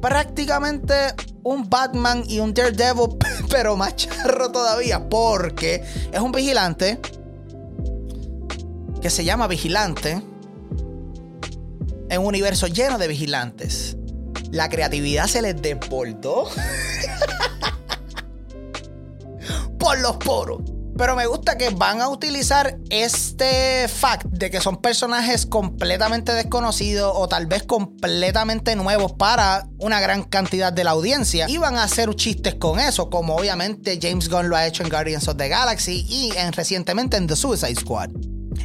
prácticamente 0.00 0.94
un 1.42 1.68
Batman 1.68 2.24
y 2.26 2.40
un 2.40 2.54
Daredevil, 2.54 3.16
pero 3.50 3.76
más 3.76 3.96
charro 3.96 4.50
todavía, 4.50 5.08
porque 5.08 5.82
es 6.12 6.20
un 6.20 6.32
vigilante 6.32 7.00
que 9.00 9.10
se 9.10 9.24
llama 9.24 9.46
Vigilante 9.46 10.22
en 12.10 12.20
un 12.20 12.26
universo 12.26 12.66
lleno 12.66 12.98
de 12.98 13.08
vigilantes. 13.08 13.96
La 14.50 14.68
creatividad 14.68 15.26
se 15.26 15.42
les 15.42 15.60
desbordó 15.60 16.48
por 19.78 19.98
los 20.00 20.16
poros. 20.16 20.62
Pero 20.98 21.14
me 21.14 21.26
gusta 21.26 21.56
que 21.56 21.70
van 21.70 22.00
a 22.00 22.08
utilizar 22.08 22.76
este 22.90 23.86
fact 23.86 24.24
de 24.24 24.50
que 24.50 24.60
son 24.60 24.78
personajes 24.78 25.46
completamente 25.46 26.32
desconocidos 26.32 27.12
o 27.14 27.28
tal 27.28 27.46
vez 27.46 27.62
completamente 27.62 28.74
nuevos 28.74 29.12
para 29.12 29.68
una 29.78 30.00
gran 30.00 30.24
cantidad 30.24 30.72
de 30.72 30.82
la 30.82 30.90
audiencia 30.90 31.48
y 31.48 31.56
van 31.56 31.76
a 31.76 31.84
hacer 31.84 32.12
chistes 32.16 32.56
con 32.56 32.80
eso, 32.80 33.10
como 33.10 33.36
obviamente 33.36 34.00
James 34.02 34.28
Gunn 34.28 34.48
lo 34.48 34.56
ha 34.56 34.66
hecho 34.66 34.82
en 34.82 34.88
Guardians 34.88 35.28
of 35.28 35.36
the 35.36 35.48
Galaxy 35.48 36.04
y 36.08 36.36
en, 36.36 36.52
recientemente 36.52 37.16
en 37.16 37.28
The 37.28 37.36
Suicide 37.36 37.76
Squad. 37.76 38.10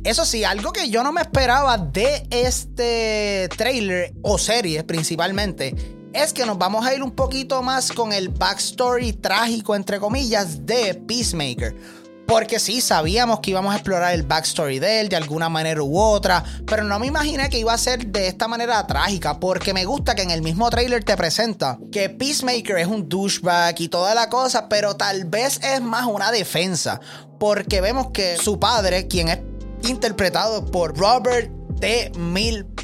Eso 0.04 0.26
sí, 0.26 0.44
algo 0.44 0.74
que 0.74 0.90
yo 0.90 1.04
no 1.04 1.12
me 1.12 1.22
esperaba 1.22 1.78
de 1.78 2.28
este 2.32 3.48
trailer 3.56 4.12
o 4.24 4.40
serie 4.40 4.84
principalmente 4.84 5.76
es 6.14 6.34
que 6.34 6.48
nos 6.48 6.58
vamos 6.58 6.84
a 6.84 6.96
ir 6.96 7.04
un 7.04 7.12
poquito 7.12 7.62
más 7.62 7.92
con 7.92 8.12
el 8.12 8.30
backstory 8.30 9.14
trágico, 9.14 9.76
entre 9.76 10.00
comillas, 10.00 10.66
de 10.66 10.96
Peacemaker. 10.96 12.03
Porque 12.28 12.60
sí, 12.60 12.82
sabíamos 12.82 13.40
que 13.42 13.52
íbamos 13.52 13.74
a 13.74 13.78
explorar 13.78 14.14
el 14.14 14.24
backstory 14.24 14.80
de 14.80 15.02
él 15.02 15.10
de 15.10 15.16
alguna 15.16 15.50
manera 15.50 15.84
u 15.84 16.00
otra, 16.00 16.44
pero 16.66 16.84
no 16.84 16.98
me 17.00 17.08
imaginé 17.08 17.50
que 17.50 17.60
iba 17.60 17.74
a 17.74 17.78
ser 17.78 18.08
de 18.08 18.28
esta 18.28 18.48
manera 18.48 18.86
trágica, 18.88 19.40
porque 19.40 19.74
me 19.74 19.86
gusta 19.86 20.16
que 20.16 20.22
en 20.22 20.32
el 20.32 20.42
mismo 20.42 20.70
trailer 20.70 21.04
te 21.04 21.18
presenta 21.18 21.78
que 21.92 22.10
Peacemaker 22.10 22.78
es 22.78 22.88
un 22.88 23.10
douchebag 23.10 23.80
y 23.80 23.90
toda 23.90 24.16
la 24.16 24.30
cosa, 24.30 24.70
pero 24.70 24.96
tal 24.96 25.26
vez 25.26 25.60
es 25.64 25.82
más 25.82 26.06
una 26.06 26.32
defensa, 26.32 27.00
porque 27.40 27.82
vemos 27.82 28.12
que 28.12 28.38
su 28.38 28.60
padre, 28.60 29.08
quien 29.08 29.30
es 29.30 29.40
interpretado 29.88 30.66
por 30.66 30.98
Robert 30.98 31.52
T. 31.80 32.12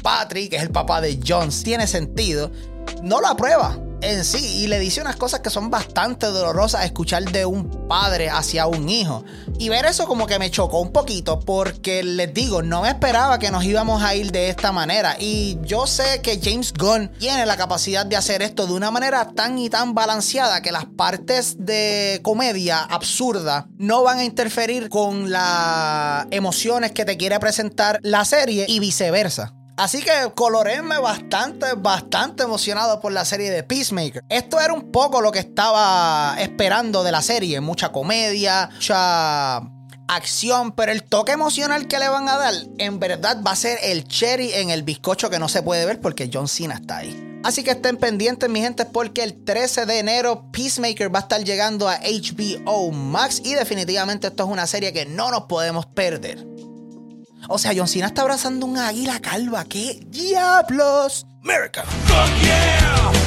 Patrick, 0.02 0.50
que 0.50 0.56
es 0.56 0.62
el 0.62 0.70
papá 0.70 1.00
de 1.00 1.18
Jones, 1.26 1.62
tiene 1.62 1.86
sentido, 1.86 2.50
no 3.02 3.20
lo 3.20 3.28
aprueba 3.28 3.78
en 4.02 4.24
sí 4.24 4.62
y 4.62 4.66
le 4.66 4.78
dice 4.78 5.00
unas 5.00 5.16
cosas 5.16 5.40
que 5.40 5.50
son 5.50 5.70
bastante 5.70 6.26
dolorosas 6.26 6.84
escuchar 6.84 7.24
de 7.30 7.44
un 7.44 7.88
padre 7.88 8.30
hacia 8.30 8.66
un 8.66 8.88
hijo. 8.88 9.24
Y 9.58 9.68
ver 9.68 9.86
eso 9.86 10.06
como 10.06 10.26
que 10.26 10.38
me 10.38 10.50
chocó 10.50 10.80
un 10.80 10.92
poquito 10.92 11.40
porque 11.40 12.02
les 12.02 12.32
digo, 12.32 12.62
no 12.62 12.82
me 12.82 12.88
esperaba 12.88 13.38
que 13.38 13.50
nos 13.50 13.64
íbamos 13.64 14.02
a 14.02 14.14
ir 14.14 14.32
de 14.32 14.48
esta 14.48 14.72
manera. 14.72 15.16
Y 15.18 15.58
yo 15.62 15.86
sé 15.86 16.22
que 16.22 16.40
James 16.42 16.72
Gunn 16.72 17.10
tiene 17.18 17.46
la 17.46 17.56
capacidad 17.56 18.06
de 18.06 18.16
hacer 18.16 18.42
esto 18.42 18.66
de 18.66 18.72
una 18.72 18.90
manera 18.90 19.30
tan 19.34 19.58
y 19.58 19.68
tan 19.68 19.94
balanceada 19.94 20.62
que 20.62 20.72
las 20.72 20.86
partes 20.86 21.56
de 21.58 22.20
comedia 22.22 22.80
absurda 22.80 23.68
no 23.76 24.02
van 24.02 24.18
a 24.18 24.24
interferir 24.24 24.88
con 24.88 25.30
las 25.30 26.26
emociones 26.30 26.92
que 26.92 27.04
te 27.04 27.16
quiere 27.16 27.38
presentar 27.38 27.98
la 28.02 28.24
serie 28.24 28.66
y 28.68 28.80
viceversa. 28.80 29.59
Así 29.80 30.02
que 30.02 30.12
coloréme 30.34 30.98
bastante, 30.98 31.72
bastante 31.74 32.42
emocionado 32.42 33.00
por 33.00 33.12
la 33.12 33.24
serie 33.24 33.50
de 33.50 33.62
Peacemaker. 33.62 34.22
Esto 34.28 34.60
era 34.60 34.74
un 34.74 34.92
poco 34.92 35.22
lo 35.22 35.32
que 35.32 35.38
estaba 35.38 36.36
esperando 36.38 37.02
de 37.02 37.10
la 37.10 37.22
serie. 37.22 37.62
Mucha 37.62 37.90
comedia, 37.90 38.68
mucha 38.74 39.62
acción, 40.06 40.72
pero 40.72 40.92
el 40.92 41.04
toque 41.04 41.32
emocional 41.32 41.88
que 41.88 41.98
le 41.98 42.10
van 42.10 42.28
a 42.28 42.36
dar, 42.36 42.52
en 42.76 42.98
verdad 43.00 43.42
va 43.42 43.52
a 43.52 43.56
ser 43.56 43.78
el 43.82 44.04
cherry 44.04 44.52
en 44.52 44.68
el 44.68 44.82
bizcocho 44.82 45.30
que 45.30 45.38
no 45.38 45.48
se 45.48 45.62
puede 45.62 45.86
ver 45.86 45.98
porque 45.98 46.28
John 46.30 46.46
Cena 46.46 46.74
está 46.74 46.98
ahí. 46.98 47.40
Así 47.42 47.64
que 47.64 47.70
estén 47.70 47.96
pendientes, 47.96 48.50
mi 48.50 48.60
gente, 48.60 48.84
porque 48.84 49.22
el 49.22 49.44
13 49.44 49.86
de 49.86 49.98
enero 49.98 50.50
Peacemaker 50.52 51.14
va 51.14 51.20
a 51.20 51.22
estar 51.22 51.42
llegando 51.42 51.88
a 51.88 51.98
HBO 52.00 52.90
Max 52.90 53.40
y 53.42 53.54
definitivamente 53.54 54.26
esto 54.26 54.44
es 54.44 54.50
una 54.50 54.66
serie 54.66 54.92
que 54.92 55.06
no 55.06 55.30
nos 55.30 55.44
podemos 55.44 55.86
perder. 55.86 56.49
O 57.52 57.58
sea, 57.58 57.72
John 57.74 57.88
Cena 57.88 58.06
está 58.06 58.22
abrazando 58.22 58.64
un 58.64 58.78
águila 58.78 59.18
calva. 59.18 59.64
¿Qué 59.64 59.98
diablos? 60.06 61.26
America. 61.42 61.82
Fuck 62.06 62.42
yeah. 62.42 63.19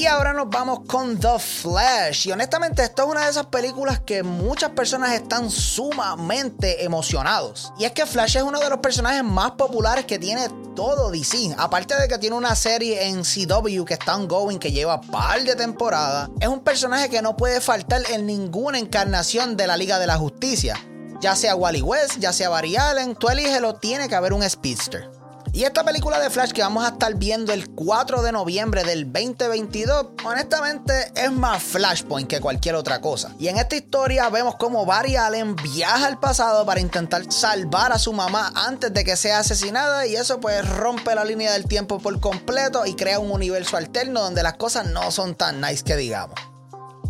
Y 0.00 0.06
ahora 0.06 0.32
nos 0.32 0.48
vamos 0.48 0.80
con 0.86 1.20
The 1.20 1.38
Flash. 1.38 2.26
Y 2.26 2.32
honestamente, 2.32 2.82
esto 2.82 3.02
es 3.02 3.08
una 3.10 3.24
de 3.24 3.30
esas 3.32 3.44
películas 3.44 4.00
que 4.00 4.22
muchas 4.22 4.70
personas 4.70 5.12
están 5.12 5.50
sumamente 5.50 6.82
emocionados. 6.82 7.70
Y 7.78 7.84
es 7.84 7.92
que 7.92 8.06
Flash 8.06 8.38
es 8.38 8.42
uno 8.42 8.60
de 8.60 8.70
los 8.70 8.78
personajes 8.78 9.22
más 9.22 9.50
populares 9.50 10.06
que 10.06 10.18
tiene 10.18 10.48
todo 10.74 11.10
DC. 11.10 11.54
Aparte 11.58 12.00
de 12.00 12.08
que 12.08 12.16
tiene 12.16 12.34
una 12.34 12.54
serie 12.54 13.08
en 13.08 13.24
CW 13.24 13.84
que 13.84 13.92
está 13.92 14.16
ongoing, 14.16 14.58
que 14.58 14.72
lleva 14.72 15.02
par 15.02 15.44
de 15.44 15.54
temporadas, 15.54 16.30
es 16.40 16.48
un 16.48 16.60
personaje 16.60 17.10
que 17.10 17.20
no 17.20 17.36
puede 17.36 17.60
faltar 17.60 18.00
en 18.10 18.24
ninguna 18.24 18.78
encarnación 18.78 19.54
de 19.54 19.66
la 19.66 19.76
Liga 19.76 19.98
de 19.98 20.06
la 20.06 20.16
Justicia. 20.16 20.82
Ya 21.20 21.36
sea 21.36 21.54
Wally 21.54 21.82
West, 21.82 22.16
ya 22.20 22.32
sea 22.32 22.48
Barry 22.48 22.74
Allen, 22.74 23.16
tú 23.16 23.28
elígelo, 23.28 23.74
tiene 23.74 24.08
que 24.08 24.14
haber 24.14 24.32
un 24.32 24.48
speedster. 24.48 25.19
Y 25.52 25.64
esta 25.64 25.82
película 25.82 26.20
de 26.20 26.30
Flash 26.30 26.52
que 26.52 26.62
vamos 26.62 26.84
a 26.84 26.90
estar 26.90 27.12
viendo 27.16 27.52
el 27.52 27.68
4 27.70 28.22
de 28.22 28.30
noviembre 28.30 28.84
del 28.84 29.12
2022, 29.12 30.06
honestamente 30.24 31.12
es 31.16 31.32
más 31.32 31.60
Flashpoint 31.60 32.28
que 32.28 32.40
cualquier 32.40 32.76
otra 32.76 33.00
cosa. 33.00 33.34
Y 33.38 33.48
en 33.48 33.56
esta 33.56 33.74
historia 33.74 34.28
vemos 34.28 34.54
cómo 34.56 34.86
Barry 34.86 35.16
Allen 35.16 35.56
viaja 35.56 36.06
al 36.06 36.20
pasado 36.20 36.64
para 36.64 36.80
intentar 36.80 37.32
salvar 37.32 37.92
a 37.92 37.98
su 37.98 38.12
mamá 38.12 38.52
antes 38.54 38.94
de 38.94 39.02
que 39.02 39.16
sea 39.16 39.40
asesinada 39.40 40.06
y 40.06 40.14
eso 40.14 40.38
pues 40.38 40.68
rompe 40.68 41.16
la 41.16 41.24
línea 41.24 41.52
del 41.52 41.66
tiempo 41.66 41.98
por 41.98 42.20
completo 42.20 42.86
y 42.86 42.94
crea 42.94 43.18
un 43.18 43.32
universo 43.32 43.76
alterno 43.76 44.20
donde 44.20 44.44
las 44.44 44.54
cosas 44.54 44.86
no 44.86 45.10
son 45.10 45.34
tan 45.34 45.60
nice 45.60 45.82
que 45.82 45.96
digamos. 45.96 46.36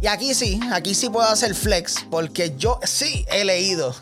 Y 0.00 0.06
aquí 0.06 0.32
sí, 0.32 0.58
aquí 0.72 0.94
sí 0.94 1.10
puedo 1.10 1.28
hacer 1.28 1.54
flex 1.54 1.96
porque 2.10 2.56
yo 2.56 2.80
sí 2.84 3.26
he 3.30 3.44
leído 3.44 3.94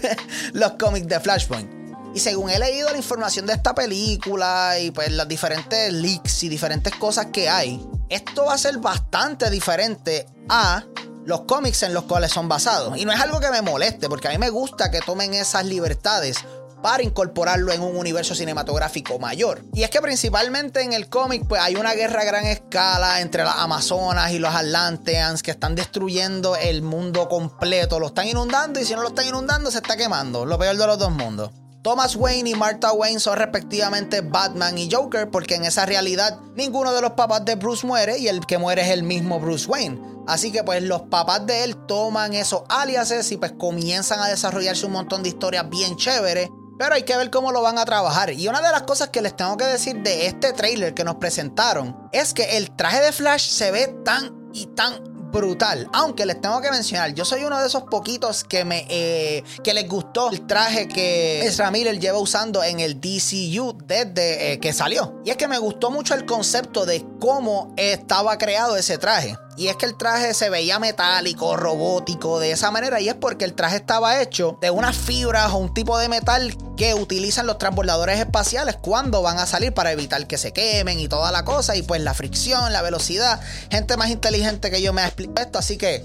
los 0.54 0.72
cómics 0.72 1.08
de 1.08 1.20
Flashpoint. 1.20 1.81
Y 2.14 2.20
según 2.20 2.50
he 2.50 2.58
leído 2.58 2.90
la 2.90 2.98
información 2.98 3.46
de 3.46 3.54
esta 3.54 3.74
película 3.74 4.78
y 4.78 4.90
pues 4.90 5.10
las 5.12 5.26
diferentes 5.26 5.92
leaks 5.92 6.42
y 6.42 6.48
diferentes 6.48 6.94
cosas 6.96 7.26
que 7.32 7.48
hay, 7.48 7.84
esto 8.10 8.44
va 8.44 8.54
a 8.54 8.58
ser 8.58 8.78
bastante 8.78 9.48
diferente 9.48 10.26
a 10.48 10.84
los 11.24 11.42
cómics 11.42 11.82
en 11.84 11.94
los 11.94 12.04
cuales 12.04 12.30
son 12.30 12.48
basados. 12.48 12.98
Y 12.98 13.06
no 13.06 13.12
es 13.12 13.20
algo 13.20 13.40
que 13.40 13.50
me 13.50 13.62
moleste, 13.62 14.08
porque 14.08 14.28
a 14.28 14.32
mí 14.32 14.38
me 14.38 14.50
gusta 14.50 14.90
que 14.90 15.00
tomen 15.00 15.32
esas 15.32 15.64
libertades 15.64 16.36
para 16.82 17.02
incorporarlo 17.02 17.72
en 17.72 17.80
un 17.80 17.96
universo 17.96 18.34
cinematográfico 18.34 19.18
mayor. 19.18 19.62
Y 19.72 19.84
es 19.84 19.88
que 19.88 20.02
principalmente 20.02 20.82
en 20.82 20.92
el 20.92 21.08
cómic 21.08 21.46
pues 21.48 21.62
hay 21.62 21.76
una 21.76 21.94
guerra 21.94 22.22
a 22.22 22.24
gran 22.24 22.44
escala 22.44 23.20
entre 23.20 23.44
las 23.44 23.56
Amazonas 23.56 24.32
y 24.32 24.38
los 24.38 24.54
Atlanteans 24.54 25.42
que 25.42 25.52
están 25.52 25.76
destruyendo 25.76 26.56
el 26.56 26.82
mundo 26.82 27.28
completo, 27.28 28.00
lo 28.00 28.08
están 28.08 28.26
inundando 28.26 28.80
y 28.80 28.84
si 28.84 28.94
no 28.94 29.02
lo 29.02 29.08
están 29.08 29.26
inundando 29.26 29.70
se 29.70 29.78
está 29.78 29.96
quemando, 29.96 30.44
lo 30.44 30.58
peor 30.58 30.76
de 30.76 30.86
los 30.86 30.98
dos 30.98 31.12
mundos. 31.12 31.52
Thomas 31.82 32.14
Wayne 32.14 32.50
y 32.50 32.54
Martha 32.54 32.92
Wayne 32.92 33.18
son 33.18 33.36
respectivamente 33.38 34.20
Batman 34.20 34.78
y 34.78 34.88
Joker 34.88 35.28
porque 35.28 35.56
en 35.56 35.64
esa 35.64 35.84
realidad 35.84 36.38
ninguno 36.54 36.92
de 36.92 37.02
los 37.02 37.12
papás 37.12 37.44
de 37.44 37.56
Bruce 37.56 37.84
muere 37.84 38.18
y 38.18 38.28
el 38.28 38.46
que 38.46 38.56
muere 38.56 38.82
es 38.82 38.90
el 38.90 39.02
mismo 39.02 39.40
Bruce 39.40 39.68
Wayne. 39.68 40.00
Así 40.28 40.52
que 40.52 40.62
pues 40.62 40.80
los 40.84 41.02
papás 41.02 41.44
de 41.44 41.64
él 41.64 41.76
toman 41.88 42.34
esos 42.34 42.62
aliases 42.68 43.32
y 43.32 43.36
pues 43.36 43.52
comienzan 43.58 44.20
a 44.20 44.28
desarrollarse 44.28 44.86
un 44.86 44.92
montón 44.92 45.24
de 45.24 45.30
historias 45.30 45.68
bien 45.68 45.96
chéveres 45.96 46.50
Pero 46.78 46.94
hay 46.94 47.02
que 47.02 47.16
ver 47.16 47.30
cómo 47.30 47.50
lo 47.50 47.62
van 47.62 47.78
a 47.78 47.84
trabajar. 47.84 48.30
Y 48.30 48.46
una 48.46 48.60
de 48.60 48.70
las 48.70 48.82
cosas 48.82 49.08
que 49.08 49.20
les 49.20 49.36
tengo 49.36 49.56
que 49.56 49.64
decir 49.64 50.02
de 50.02 50.26
este 50.26 50.52
trailer 50.52 50.94
que 50.94 51.02
nos 51.02 51.16
presentaron 51.16 52.08
es 52.12 52.32
que 52.32 52.58
el 52.58 52.70
traje 52.76 53.00
de 53.00 53.10
Flash 53.10 53.48
se 53.48 53.72
ve 53.72 53.88
tan 54.04 54.50
y 54.52 54.66
tan 54.66 55.11
brutal. 55.32 55.88
Aunque 55.92 56.26
les 56.26 56.40
tengo 56.40 56.60
que 56.60 56.70
mencionar, 56.70 57.14
yo 57.14 57.24
soy 57.24 57.44
uno 57.44 57.58
de 57.60 57.66
esos 57.66 57.84
poquitos 57.84 58.44
que 58.44 58.64
me 58.64 58.86
eh, 58.88 59.42
que 59.64 59.74
les 59.74 59.88
gustó 59.88 60.30
el 60.30 60.46
traje 60.46 60.86
que 60.86 61.44
Ezra 61.44 61.70
Miller 61.70 61.98
lleva 61.98 62.18
usando 62.18 62.62
en 62.62 62.80
el 62.80 63.00
DCU 63.00 63.76
desde 63.84 64.52
eh, 64.52 64.60
que 64.60 64.72
salió. 64.72 65.20
Y 65.24 65.30
es 65.30 65.36
que 65.36 65.48
me 65.48 65.58
gustó 65.58 65.90
mucho 65.90 66.14
el 66.14 66.26
concepto 66.26 66.86
de 66.86 67.04
cómo 67.18 67.72
estaba 67.76 68.38
creado 68.38 68.76
ese 68.76 68.98
traje. 68.98 69.36
Y 69.56 69.68
es 69.68 69.76
que 69.76 69.84
el 69.84 69.96
traje 69.96 70.32
se 70.32 70.48
veía 70.48 70.78
metálico, 70.78 71.56
robótico, 71.56 72.40
de 72.40 72.52
esa 72.52 72.70
manera. 72.70 73.00
Y 73.00 73.08
es 73.08 73.14
porque 73.14 73.44
el 73.44 73.52
traje 73.52 73.76
estaba 73.76 74.22
hecho 74.22 74.56
de 74.60 74.70
unas 74.70 74.96
fibras 74.96 75.52
o 75.52 75.58
un 75.58 75.74
tipo 75.74 75.98
de 75.98 76.08
metal 76.08 76.56
que 76.76 76.94
utilizan 76.94 77.46
los 77.46 77.58
transbordadores 77.58 78.18
espaciales 78.18 78.76
cuando 78.76 79.20
van 79.20 79.38
a 79.38 79.46
salir 79.46 79.74
para 79.74 79.92
evitar 79.92 80.26
que 80.26 80.38
se 80.38 80.52
quemen 80.52 80.98
y 80.98 81.08
toda 81.08 81.30
la 81.32 81.44
cosa. 81.44 81.76
Y 81.76 81.82
pues 81.82 82.00
la 82.00 82.14
fricción, 82.14 82.72
la 82.72 82.80
velocidad. 82.80 83.40
Gente 83.70 83.96
más 83.98 84.08
inteligente 84.08 84.70
que 84.70 84.80
yo 84.80 84.94
me 84.94 85.02
ha 85.02 85.06
explicado 85.06 85.46
esto. 85.46 85.58
Así 85.58 85.76
que 85.76 86.02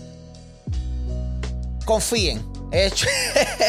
confíen. 1.86 2.57
He 2.72 2.88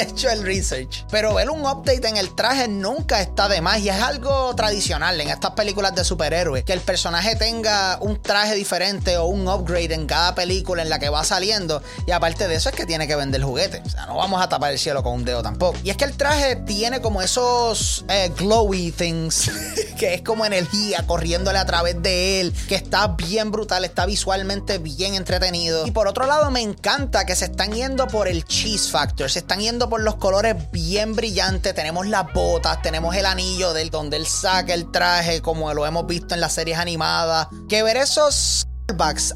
hecho, 0.03 0.29
el 0.29 0.43
research. 0.43 1.05
Pero 1.11 1.35
ver 1.35 1.51
un 1.51 1.61
update 1.61 2.09
en 2.09 2.17
el 2.17 2.35
traje 2.35 2.67
nunca 2.69 3.21
está 3.21 3.49
de 3.49 3.61
más. 3.61 3.79
Y 3.81 3.89
es 3.89 4.01
algo 4.01 4.55
tradicional 4.55 5.21
en 5.21 5.29
estas 5.29 5.53
películas 5.53 5.95
de 5.95 6.05
superhéroes. 6.05 6.65
Que 6.65 6.73
el 6.73 6.81
personaje 6.81 7.37
tenga 7.37 7.99
un 8.01 8.21
traje 8.21 8.55
diferente 8.55 9.17
o 9.17 9.27
un 9.27 9.47
upgrade 9.47 9.95
en 9.95 10.07
cada 10.07 10.35
película 10.35 10.83
en 10.83 10.91
la 10.91 10.99
que 10.99 11.09
va 11.09 11.23
saliendo. 11.25 11.83
Y 12.07 12.11
aparte 12.11 12.49
de 12.49 12.57
eso 12.57 12.71
es 12.71 12.75
que 12.75 12.87
tiene 12.87 13.07
que 13.07 13.15
vender 13.15 13.43
juguetes. 13.43 13.83
O 13.87 13.91
sea, 13.91 14.07
no 14.07 14.17
vamos 14.17 14.43
a 14.43 14.49
tapar 14.49 14.73
el 14.73 14.79
cielo 14.79 15.03
con 15.03 15.15
un 15.15 15.25
dedo 15.25 15.43
tampoco. 15.43 15.79
Y 15.85 15.91
es 15.91 15.97
que 15.97 16.05
el 16.05 16.17
traje 16.17 16.57
tiene 16.57 17.01
como 17.01 17.23
esos 17.23 18.05
eh, 18.09 18.33
glowy 18.37 18.91
things. 18.93 19.51
que 19.99 20.15
es 20.15 20.23
como 20.23 20.45
energía 20.45 21.05
corriéndole 21.07 21.59
a 21.59 21.67
través 21.67 22.03
de 22.03 22.41
él. 22.41 22.53
Que 22.69 22.75
está 22.75 23.09
bien 23.09 23.53
brutal. 23.53 23.85
Está 23.85 24.07
visualmente 24.07 24.79
bien 24.79 25.15
entretenido. 25.15 25.87
Y 25.87 25.93
por 25.93 26.09
otro 26.09 26.27
lado 26.27 26.51
me 26.51 26.61
encanta 26.61 27.25
que 27.25 27.37
se 27.37 27.45
están 27.45 27.73
yendo 27.73 28.09
por 28.09 28.27
el 28.27 28.45
cheese 28.45 28.88
Factor. 28.91 29.31
Se 29.31 29.41
están 29.41 29.61
yendo 29.61 29.89
por 29.89 30.01
los 30.01 30.17
colores 30.17 30.57
bien 30.71 31.15
brillantes. 31.15 31.75
Tenemos 31.75 32.07
las 32.07 32.33
botas, 32.33 32.83
tenemos 32.83 33.15
el 33.17 33.27
anillo 33.27 33.73
del 33.73 33.91
donde 33.91 34.17
él 34.17 34.27
saca 34.27 34.75
el 34.75 34.91
traje, 34.91 35.43
como 35.43 35.73
lo 35.75 35.87
hemos 35.87 36.07
visto 36.07 36.35
en 36.35 36.41
las 36.41 36.53
series 36.53 36.79
animadas. 36.79 37.49
Que 37.69 37.83
ver 37.83 37.97
esos 37.97 38.67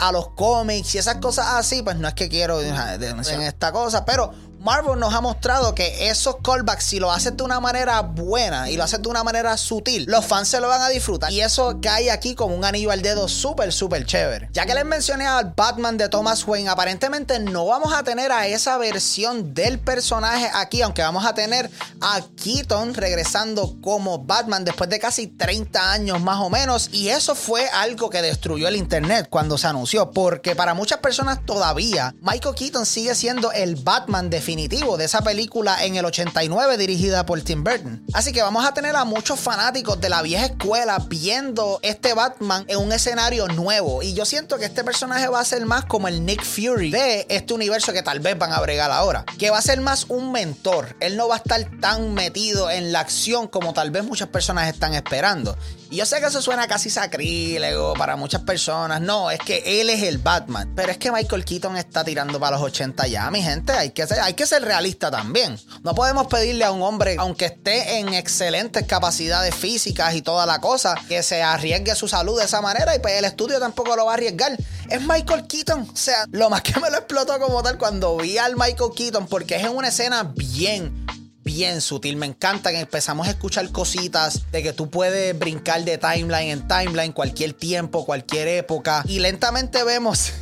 a 0.01 0.13
los 0.13 0.29
cómics 0.31 0.95
y 0.95 0.99
esas 0.99 1.17
cosas 1.17 1.47
así, 1.51 1.83
pues 1.83 1.97
no 1.97 2.09
es 2.09 2.15
que 2.15 2.29
quiero 2.29 2.59
denunciar 2.59 3.41
esta 3.43 3.71
cosa, 3.71 4.05
pero 4.05 4.33
Marvel 4.63 4.97
nos 4.97 5.13
ha 5.13 5.21
mostrado 5.21 5.75
que 5.75 6.09
esos 6.09 6.37
callbacks, 6.37 6.85
si 6.85 7.01
lo 7.01 7.11
haces 7.11 7.37
de 7.37 7.43
una 7.43 7.59
manera 7.59 8.01
buena 8.03 8.71
y 8.71 8.77
lo 8.77 8.85
haces 8.85 9.03
de 9.03 9.09
una 9.09 9.25
manera 9.25 9.57
sutil, 9.57 10.05
los 10.07 10.25
fans 10.25 10.47
se 10.47 10.61
lo 10.61 10.69
van 10.69 10.83
a 10.83 10.89
disfrutar. 10.89 11.33
Y 11.33 11.41
eso 11.41 11.81
cae 11.83 12.13
aquí 12.13 12.37
como 12.37 12.55
un 12.55 12.65
anillo 12.65 12.93
al 12.93 13.03
dedo 13.03 13.27
súper, 13.27 13.73
súper 13.73 14.07
chévere. 14.07 14.51
Ya 14.53 14.65
que 14.65 14.75
les 14.75 14.85
mencioné 14.85 15.27
al 15.27 15.53
Batman 15.57 15.99
de 15.99 16.09
Thomas 16.09 16.47
Wayne, 16.47 16.69
aparentemente 16.69 17.41
no 17.41 17.67
vamos 17.67 17.93
a 17.93 18.05
tener 18.05 18.31
a 18.31 18.47
esa 18.47 18.79
versión 18.79 19.53
del 19.53 19.81
personaje 19.81 20.49
aquí, 20.55 20.81
aunque 20.81 21.03
vamos 21.03 21.27
a 21.27 21.35
tener 21.35 21.69
a 22.01 22.21
Keaton 22.41 22.95
regresando 22.95 23.75
como 23.83 24.21
Batman 24.21 24.65
después 24.65 24.89
de 24.89 25.01
casi 25.01 25.27
30 25.27 25.91
años 25.91 26.21
más 26.21 26.39
o 26.39 26.51
menos. 26.51 26.89
Y 26.93 27.09
eso 27.09 27.35
fue 27.35 27.69
algo 27.69 28.11
que 28.11 28.23
destruyó 28.23 28.69
el 28.69 28.77
internet 28.77 29.27
cuando 29.29 29.59
se 29.59 29.67
anunció, 29.67 30.13
porque 30.13 30.55
para 30.55 30.75
muchas 30.75 31.01
personas 31.01 31.45
todavía 31.45 32.15
Michael 32.21 32.55
Keaton 32.55 32.87
sigue 32.87 33.17
siendo 33.17 33.51
el 33.51 33.75
Batman 33.75 34.31
de 34.31 34.41
de 34.53 35.05
esa 35.07 35.23
película 35.23 35.83
en 35.83 35.97
el 35.97 36.05
89 36.05 36.77
dirigida 36.77 37.25
por 37.25 37.41
Tim 37.41 37.65
Burton. 37.65 38.05
Así 38.13 38.33
que 38.33 38.43
vamos 38.43 38.67
a 38.67 38.75
tener 38.75 38.95
a 38.95 39.05
muchos 39.07 39.41
fanáticos 39.41 39.99
de 39.99 40.11
la 40.11 40.21
vieja 40.21 40.45
escuela 40.45 40.99
viendo 41.09 41.81
este 41.83 42.13
Batman 42.13 42.67
en 42.69 42.79
un 42.79 42.93
escenario 42.93 43.49
nuevo. 43.49 44.03
Y 44.03 44.13
yo 44.13 44.27
siento 44.27 44.59
que 44.59 44.67
este 44.67 44.85
personaje 44.85 45.27
va 45.29 45.41
a 45.41 45.45
ser 45.47 45.65
más 45.65 45.87
como 45.87 46.07
el 46.07 46.27
Nick 46.27 46.45
Fury 46.45 46.91
de 46.91 47.27
este 47.31 47.55
universo 47.55 47.95
que 47.95 48.03
tal 48.03 48.21
vez 48.21 48.37
van 48.39 48.53
a 48.53 48.61
bregar 48.61 48.91
ahora. 48.91 49.25
Que 49.39 49.51
va 49.51 49.57
a 49.57 49.63
ser 49.63 49.81
más 49.81 50.05
un 50.09 50.33
mentor. 50.33 50.97
Él 51.01 51.17
no 51.17 51.29
va 51.29 51.37
a 51.37 51.39
estar 51.39 51.65
tan 51.81 52.13
metido 52.13 52.71
en 52.71 52.93
la 52.93 53.01
acción 53.01 53.49
como 53.49 53.73
tal 53.73 53.91
vez 53.91 54.05
muchas 54.05 54.29
personas 54.29 54.69
están 54.69 54.93
esperando. 54.93 55.57
Yo 55.93 56.07
sé 56.07 56.21
que 56.21 56.27
eso 56.27 56.41
suena 56.41 56.67
casi 56.67 56.89
sacrílego 56.89 57.93
para 57.93 58.17
muchas 58.17 58.41
personas. 58.41 59.03
No, 59.03 59.31
es 59.31 59.39
que 59.41 59.81
él 59.81 59.91
es 59.91 60.03
el 60.03 60.17
Batman. 60.17 60.73
Pero 60.75 60.91
es 60.91 60.97
que 60.97 61.13
Michael 61.13 61.45
Keaton 61.45 61.77
está 61.77 62.03
tirando 62.03 62.41
para 62.41 62.57
los 62.57 62.65
80 62.65 63.07
ya, 63.09 63.31
mi 63.31 63.43
gente. 63.43 63.73
Hay 63.73 63.91
que 63.91 64.07
ser, 64.07 64.21
hay 64.21 64.33
que 64.33 64.47
ser 64.47 64.63
realista 64.65 65.11
también. 65.11 65.61
No 65.83 65.95
podemos 65.95 66.29
pedirle 66.29 66.65
a 66.65 66.73
un 66.73 66.81
hombre, 66.81 67.17
aunque 67.19 67.45
esté 67.45 67.99
en 67.99 68.15
excelentes 68.15 68.87
capacidades 68.87 69.55
físicas 69.55 70.15
y 70.15 70.23
toda 70.23 70.47
la 70.47 70.63
cosa, 70.63 70.95
que 71.09 71.23
se 71.23 71.43
arriesgue 71.43 71.95
su 71.95 72.09
salud 72.09 72.39
de 72.39 72.47
esa 72.47 72.63
manera 72.63 72.97
y 72.97 72.99
pues 72.99 73.13
el 73.15 73.27
estudio 73.27 73.61
tampoco 73.61 73.95
lo 73.95 74.07
va 74.07 74.13
a 74.13 74.15
arriesgar. 74.15 74.57
Es 74.89 75.03
Michael 75.03 75.47
Keaton. 75.47 75.91
O 75.93 75.97
sea, 75.97 76.25
lo 76.31 76.49
más 76.49 76.63
que 76.63 76.81
me 76.81 76.89
lo 76.89 76.97
explotó 76.97 77.39
como 77.39 77.63
tal 77.63 77.77
cuando 77.77 78.17
vi 78.17 78.39
al 78.39 78.57
Michael 78.57 78.93
Keaton, 78.97 79.27
porque 79.27 79.57
es 79.57 79.65
en 79.65 79.77
una 79.77 79.89
escena 79.89 80.33
bien, 80.35 81.05
bien 81.45 81.81
sutil. 81.81 82.17
Me 82.17 82.27
encanta 82.27 82.71
que 82.71 82.81
empezamos 82.81 83.27
a 83.27 83.31
escuchar 83.31 83.71
cositas 83.71 84.51
de 84.51 84.63
que 84.63 84.73
tú 84.73 84.91
puedes 84.91 85.39
brincar 85.39 85.85
de 85.85 85.99
timeline 85.99 86.51
en 86.51 86.69
timeline, 86.69 87.13
cualquier 87.13 87.53
tiempo, 87.53 88.05
cualquier 88.05 88.49
época. 88.49 89.03
Y 89.07 89.19
lentamente 89.19 89.85
vemos 89.85 90.33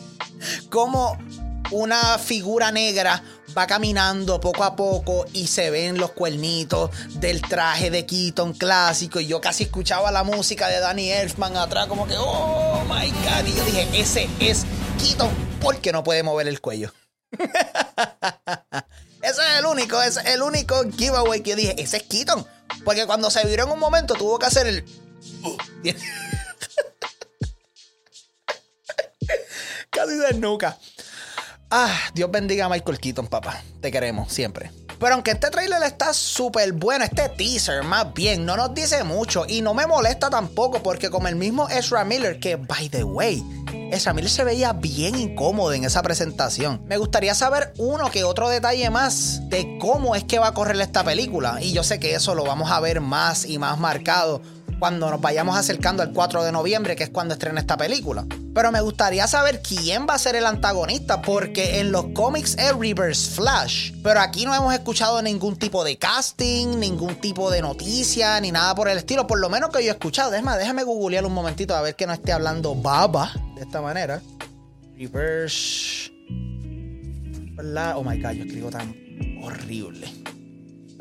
cómo 0.70 1.18
una 1.70 2.18
figura 2.18 2.70
negra 2.70 3.22
va 3.56 3.66
caminando 3.66 4.40
poco 4.40 4.64
a 4.64 4.76
poco 4.76 5.26
y 5.32 5.46
se 5.46 5.70
ven 5.70 5.98
los 5.98 6.12
cuernitos 6.12 6.90
del 7.14 7.42
traje 7.42 7.90
de 7.90 8.06
Keaton 8.06 8.54
clásico. 8.54 9.20
Y 9.20 9.26
yo 9.26 9.40
casi 9.40 9.64
escuchaba 9.64 10.10
la 10.10 10.24
música 10.24 10.68
de 10.68 10.80
Danny 10.80 11.10
Elfman 11.10 11.56
atrás, 11.56 11.86
como 11.86 12.06
que, 12.06 12.16
oh 12.18 12.82
my 12.84 13.10
god. 13.10 13.46
Y 13.46 13.54
yo 13.56 13.64
dije, 13.64 13.88
ese 13.94 14.28
es 14.40 14.64
Keaton, 14.98 15.30
porque 15.60 15.92
no 15.92 16.02
puede 16.02 16.22
mover 16.22 16.48
el 16.48 16.60
cuello. 16.60 16.92
ese 19.22 19.40
es 19.40 19.58
el 19.58 19.66
único, 19.66 20.02
es 20.02 20.16
el 20.16 20.42
único 20.42 20.82
giveaway 20.90 21.40
que 21.42 21.56
dije, 21.56 21.74
ese 21.80 21.98
es 21.98 22.02
Keaton. 22.02 22.46
Porque 22.84 23.06
cuando 23.06 23.30
se 23.30 23.46
viró 23.46 23.64
en 23.64 23.70
un 23.70 23.78
momento 23.78 24.14
tuvo 24.14 24.38
que 24.38 24.46
hacer 24.46 24.66
el. 24.66 24.84
casi 29.90 30.14
de 30.16 30.34
nuca. 30.34 30.78
Ah, 31.70 31.96
Dios 32.14 32.30
bendiga 32.30 32.66
a 32.66 32.68
Michael 32.68 32.98
Keaton, 32.98 33.28
papá. 33.28 33.62
Te 33.80 33.90
queremos 33.90 34.32
siempre. 34.32 34.70
Pero 35.02 35.14
aunque 35.14 35.32
este 35.32 35.50
trailer 35.50 35.82
está 35.82 36.14
súper 36.14 36.72
bueno, 36.74 37.04
este 37.04 37.28
teaser 37.28 37.82
más 37.82 38.14
bien 38.14 38.46
no 38.46 38.56
nos 38.56 38.72
dice 38.72 39.02
mucho 39.02 39.44
y 39.48 39.60
no 39.60 39.74
me 39.74 39.84
molesta 39.84 40.30
tampoco 40.30 40.80
porque 40.80 41.10
como 41.10 41.26
el 41.26 41.34
mismo 41.34 41.68
Ezra 41.68 42.04
Miller, 42.04 42.38
que 42.38 42.54
by 42.54 42.88
the 42.88 43.02
way, 43.02 43.42
Ezra 43.90 44.14
Miller 44.14 44.30
se 44.30 44.44
veía 44.44 44.72
bien 44.72 45.16
incómodo 45.16 45.72
en 45.72 45.82
esa 45.82 46.02
presentación. 46.02 46.84
Me 46.86 46.98
gustaría 46.98 47.34
saber 47.34 47.72
uno 47.78 48.12
que 48.12 48.22
otro 48.22 48.48
detalle 48.48 48.88
más 48.90 49.40
de 49.48 49.76
cómo 49.80 50.14
es 50.14 50.22
que 50.22 50.38
va 50.38 50.46
a 50.46 50.54
correr 50.54 50.80
esta 50.80 51.02
película 51.02 51.58
y 51.60 51.72
yo 51.72 51.82
sé 51.82 51.98
que 51.98 52.14
eso 52.14 52.36
lo 52.36 52.44
vamos 52.44 52.70
a 52.70 52.78
ver 52.78 53.00
más 53.00 53.44
y 53.44 53.58
más 53.58 53.80
marcado 53.80 54.40
cuando 54.78 55.10
nos 55.10 55.20
vayamos 55.20 55.56
acercando 55.56 56.04
al 56.04 56.12
4 56.12 56.44
de 56.44 56.52
noviembre, 56.52 56.94
que 56.94 57.02
es 57.02 57.10
cuando 57.10 57.34
estrena 57.34 57.58
esta 57.58 57.76
película. 57.76 58.24
Pero 58.54 58.70
me 58.70 58.82
gustaría 58.82 59.26
saber 59.26 59.62
quién 59.62 60.06
va 60.06 60.14
a 60.14 60.18
ser 60.18 60.36
el 60.36 60.44
antagonista, 60.44 61.22
porque 61.22 61.80
en 61.80 61.90
los 61.90 62.06
cómics 62.12 62.56
es 62.58 62.76
Reverse 62.76 63.30
Flash. 63.30 63.92
Pero 64.02 64.20
aquí 64.20 64.44
no 64.44 64.54
hemos 64.54 64.74
escuchado 64.74 65.22
ningún 65.22 65.56
tipo 65.56 65.82
de 65.84 65.96
casting, 65.96 66.78
ningún 66.78 67.14
tipo 67.14 67.50
de 67.50 67.62
noticia, 67.62 68.38
ni 68.40 68.52
nada 68.52 68.74
por 68.74 68.88
el 68.88 68.98
estilo. 68.98 69.26
Por 69.26 69.40
lo 69.40 69.48
menos 69.48 69.70
que 69.70 69.82
yo 69.82 69.90
he 69.90 69.94
escuchado. 69.94 70.34
Es 70.34 70.42
más, 70.42 70.58
déjame 70.58 70.84
googlear 70.84 71.24
un 71.24 71.32
momentito 71.32 71.74
a 71.74 71.80
ver 71.80 71.96
que 71.96 72.06
no 72.06 72.12
esté 72.12 72.32
hablando 72.32 72.74
baba 72.74 73.32
de 73.54 73.62
esta 73.62 73.80
manera. 73.80 74.20
Reverse. 74.96 76.12
Oh 77.94 78.04
my 78.04 78.20
god, 78.20 78.32
yo 78.32 78.44
escribo 78.44 78.70
tan 78.70 78.94
horrible. 79.42 80.08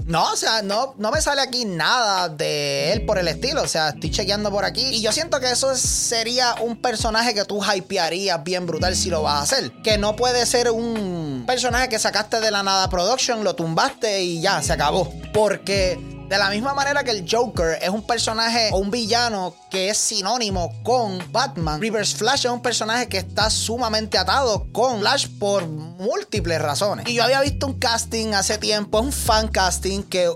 No, 0.05 0.31
o 0.31 0.35
sea, 0.35 0.61
no, 0.61 0.95
no 0.97 1.11
me 1.11 1.21
sale 1.21 1.41
aquí 1.41 1.65
nada 1.65 2.29
de 2.29 2.93
él 2.93 3.05
por 3.05 3.17
el 3.17 3.27
estilo. 3.27 3.61
O 3.61 3.67
sea, 3.67 3.89
estoy 3.89 4.11
chequeando 4.11 4.51
por 4.51 4.65
aquí. 4.65 4.85
Y 4.87 5.01
yo 5.01 5.11
siento 5.11 5.39
que 5.39 5.51
eso 5.51 5.75
sería 5.75 6.55
un 6.61 6.77
personaje 6.77 7.33
que 7.33 7.45
tú 7.45 7.61
hypearías 7.63 8.43
bien 8.43 8.65
brutal 8.65 8.95
si 8.95 9.09
lo 9.09 9.21
vas 9.23 9.35
a 9.35 9.41
hacer. 9.41 9.71
Que 9.83 9.97
no 9.97 10.15
puede 10.15 10.45
ser 10.45 10.71
un 10.71 11.43
personaje 11.47 11.89
que 11.89 11.99
sacaste 11.99 12.39
de 12.39 12.51
la 12.51 12.63
nada 12.63 12.89
production, 12.89 13.43
lo 13.43 13.55
tumbaste 13.55 14.21
y 14.23 14.41
ya, 14.41 14.61
se 14.61 14.73
acabó. 14.73 15.11
Porque 15.33 15.99
de 16.31 16.37
la 16.37 16.49
misma 16.49 16.73
manera 16.73 17.03
que 17.03 17.11
el 17.11 17.25
Joker 17.29 17.77
es 17.81 17.89
un 17.89 18.07
personaje 18.07 18.69
o 18.71 18.77
un 18.77 18.89
villano 18.89 19.53
que 19.69 19.89
es 19.89 19.97
sinónimo 19.97 20.81
con 20.81 21.19
Batman, 21.29 21.81
Reverse 21.81 22.15
Flash 22.15 22.45
es 22.45 22.51
un 22.51 22.61
personaje 22.61 23.09
que 23.09 23.17
está 23.17 23.49
sumamente 23.49 24.17
atado 24.17 24.65
con 24.71 25.01
Flash 25.01 25.27
por 25.37 25.67
múltiples 25.67 26.61
razones. 26.61 27.05
Y 27.09 27.15
yo 27.15 27.25
había 27.25 27.41
visto 27.41 27.67
un 27.67 27.73
casting 27.73 28.33
hace 28.33 28.57
tiempo, 28.57 29.01
un 29.01 29.11
fan 29.11 29.49
casting 29.49 30.03
que 30.03 30.29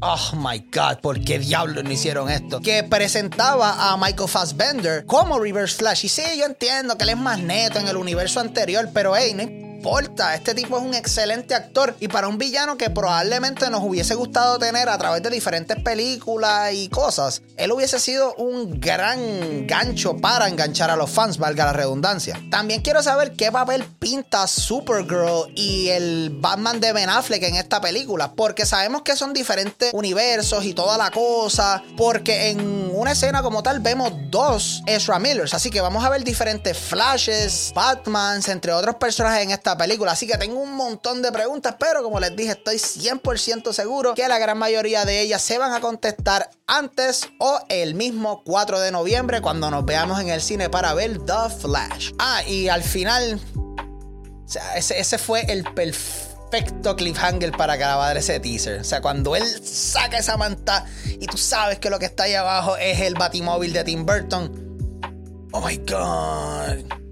Oh 0.00 0.32
my 0.36 0.60
god, 0.72 1.00
¿por 1.00 1.20
qué 1.20 1.40
diablos 1.40 1.82
no 1.82 1.90
hicieron 1.90 2.30
esto? 2.30 2.60
Que 2.60 2.84
presentaba 2.84 3.90
a 3.90 3.96
Michael 3.96 4.28
Fassbender 4.28 5.06
como 5.06 5.40
Reverse 5.40 5.78
Flash. 5.78 6.04
Y 6.04 6.08
sí, 6.08 6.22
yo 6.38 6.44
entiendo 6.44 6.96
que 6.96 7.02
él 7.02 7.10
es 7.10 7.16
más 7.16 7.40
neto 7.40 7.80
en 7.80 7.88
el 7.88 7.96
universo 7.96 8.38
anterior, 8.38 8.90
pero 8.94 9.16
hey, 9.16 9.32
no 9.34 9.65
importa. 9.86 10.34
Este 10.34 10.52
tipo 10.52 10.78
es 10.78 10.82
un 10.82 10.94
excelente 10.94 11.54
actor 11.54 11.94
y 12.00 12.08
para 12.08 12.26
un 12.26 12.38
villano 12.38 12.76
que 12.76 12.90
probablemente 12.90 13.70
nos 13.70 13.84
hubiese 13.84 14.16
gustado 14.16 14.58
tener 14.58 14.88
a 14.88 14.98
través 14.98 15.22
de 15.22 15.30
diferentes 15.30 15.80
películas 15.80 16.72
y 16.72 16.88
cosas, 16.88 17.42
él 17.56 17.70
hubiese 17.70 18.00
sido 18.00 18.34
un 18.34 18.80
gran 18.80 19.64
gancho 19.68 20.16
para 20.16 20.48
enganchar 20.48 20.90
a 20.90 20.96
los 20.96 21.08
fans, 21.08 21.38
valga 21.38 21.66
la 21.66 21.72
redundancia. 21.72 22.36
También 22.50 22.82
quiero 22.82 23.00
saber 23.00 23.34
qué 23.34 23.52
papel 23.52 23.84
pinta 24.00 24.48
Supergirl 24.48 25.52
y 25.54 25.88
el 25.90 26.30
Batman 26.40 26.80
de 26.80 26.92
Ben 26.92 27.08
Affleck 27.08 27.44
en 27.44 27.54
esta 27.54 27.80
película, 27.80 28.32
porque 28.32 28.66
sabemos 28.66 29.02
que 29.02 29.14
son 29.14 29.32
diferentes 29.32 29.94
universos 29.94 30.64
y 30.64 30.74
toda 30.74 30.98
la 30.98 31.12
cosa, 31.12 31.84
porque 31.96 32.50
en 32.50 32.90
una 32.92 33.12
escena 33.12 33.40
como 33.40 33.62
tal 33.62 33.78
vemos 33.78 34.12
dos 34.30 34.82
Ezra 34.86 35.20
Millers, 35.20 35.54
así 35.54 35.70
que 35.70 35.80
vamos 35.80 36.04
a 36.04 36.08
ver 36.10 36.24
diferentes 36.24 36.76
flashes, 36.76 37.70
Batmans, 37.72 38.48
entre 38.48 38.72
otros 38.72 38.96
personajes 38.96 39.44
en 39.44 39.52
esta 39.52 39.75
película, 39.76 40.12
así 40.12 40.26
que 40.26 40.36
tengo 40.38 40.60
un 40.60 40.74
montón 40.74 41.22
de 41.22 41.32
preguntas, 41.32 41.76
pero 41.78 42.02
como 42.02 42.20
les 42.20 42.34
dije, 42.36 42.52
estoy 42.52 42.76
100% 42.76 43.72
seguro 43.72 44.14
que 44.14 44.28
la 44.28 44.38
gran 44.38 44.58
mayoría 44.58 45.04
de 45.04 45.20
ellas 45.20 45.42
se 45.42 45.58
van 45.58 45.72
a 45.72 45.80
contestar 45.80 46.50
antes 46.66 47.28
o 47.38 47.58
el 47.68 47.94
mismo 47.94 48.42
4 48.44 48.80
de 48.80 48.90
noviembre 48.90 49.40
cuando 49.40 49.70
nos 49.70 49.84
veamos 49.84 50.20
en 50.20 50.28
el 50.28 50.40
cine 50.40 50.70
para 50.70 50.94
ver 50.94 51.18
The 51.18 51.50
Flash. 51.60 52.12
Ah, 52.18 52.42
y 52.46 52.68
al 52.68 52.82
final, 52.82 53.40
ese, 54.74 54.98
ese 54.98 55.18
fue 55.18 55.42
el 55.50 55.64
perfecto 55.64 56.96
cliffhanger 56.96 57.52
para 57.52 57.76
grabar 57.76 58.16
ese 58.16 58.40
teaser. 58.40 58.80
O 58.80 58.84
sea, 58.84 59.00
cuando 59.00 59.36
él 59.36 59.44
saca 59.64 60.18
esa 60.18 60.36
manta 60.36 60.86
y 61.20 61.26
tú 61.26 61.36
sabes 61.36 61.78
que 61.78 61.90
lo 61.90 61.98
que 61.98 62.06
está 62.06 62.24
ahí 62.24 62.34
abajo 62.34 62.76
es 62.76 63.00
el 63.00 63.14
batimóvil 63.14 63.72
de 63.72 63.84
Tim 63.84 64.06
Burton. 64.06 64.66
Oh 65.52 65.60
my 65.60 65.76
god. 65.78 67.05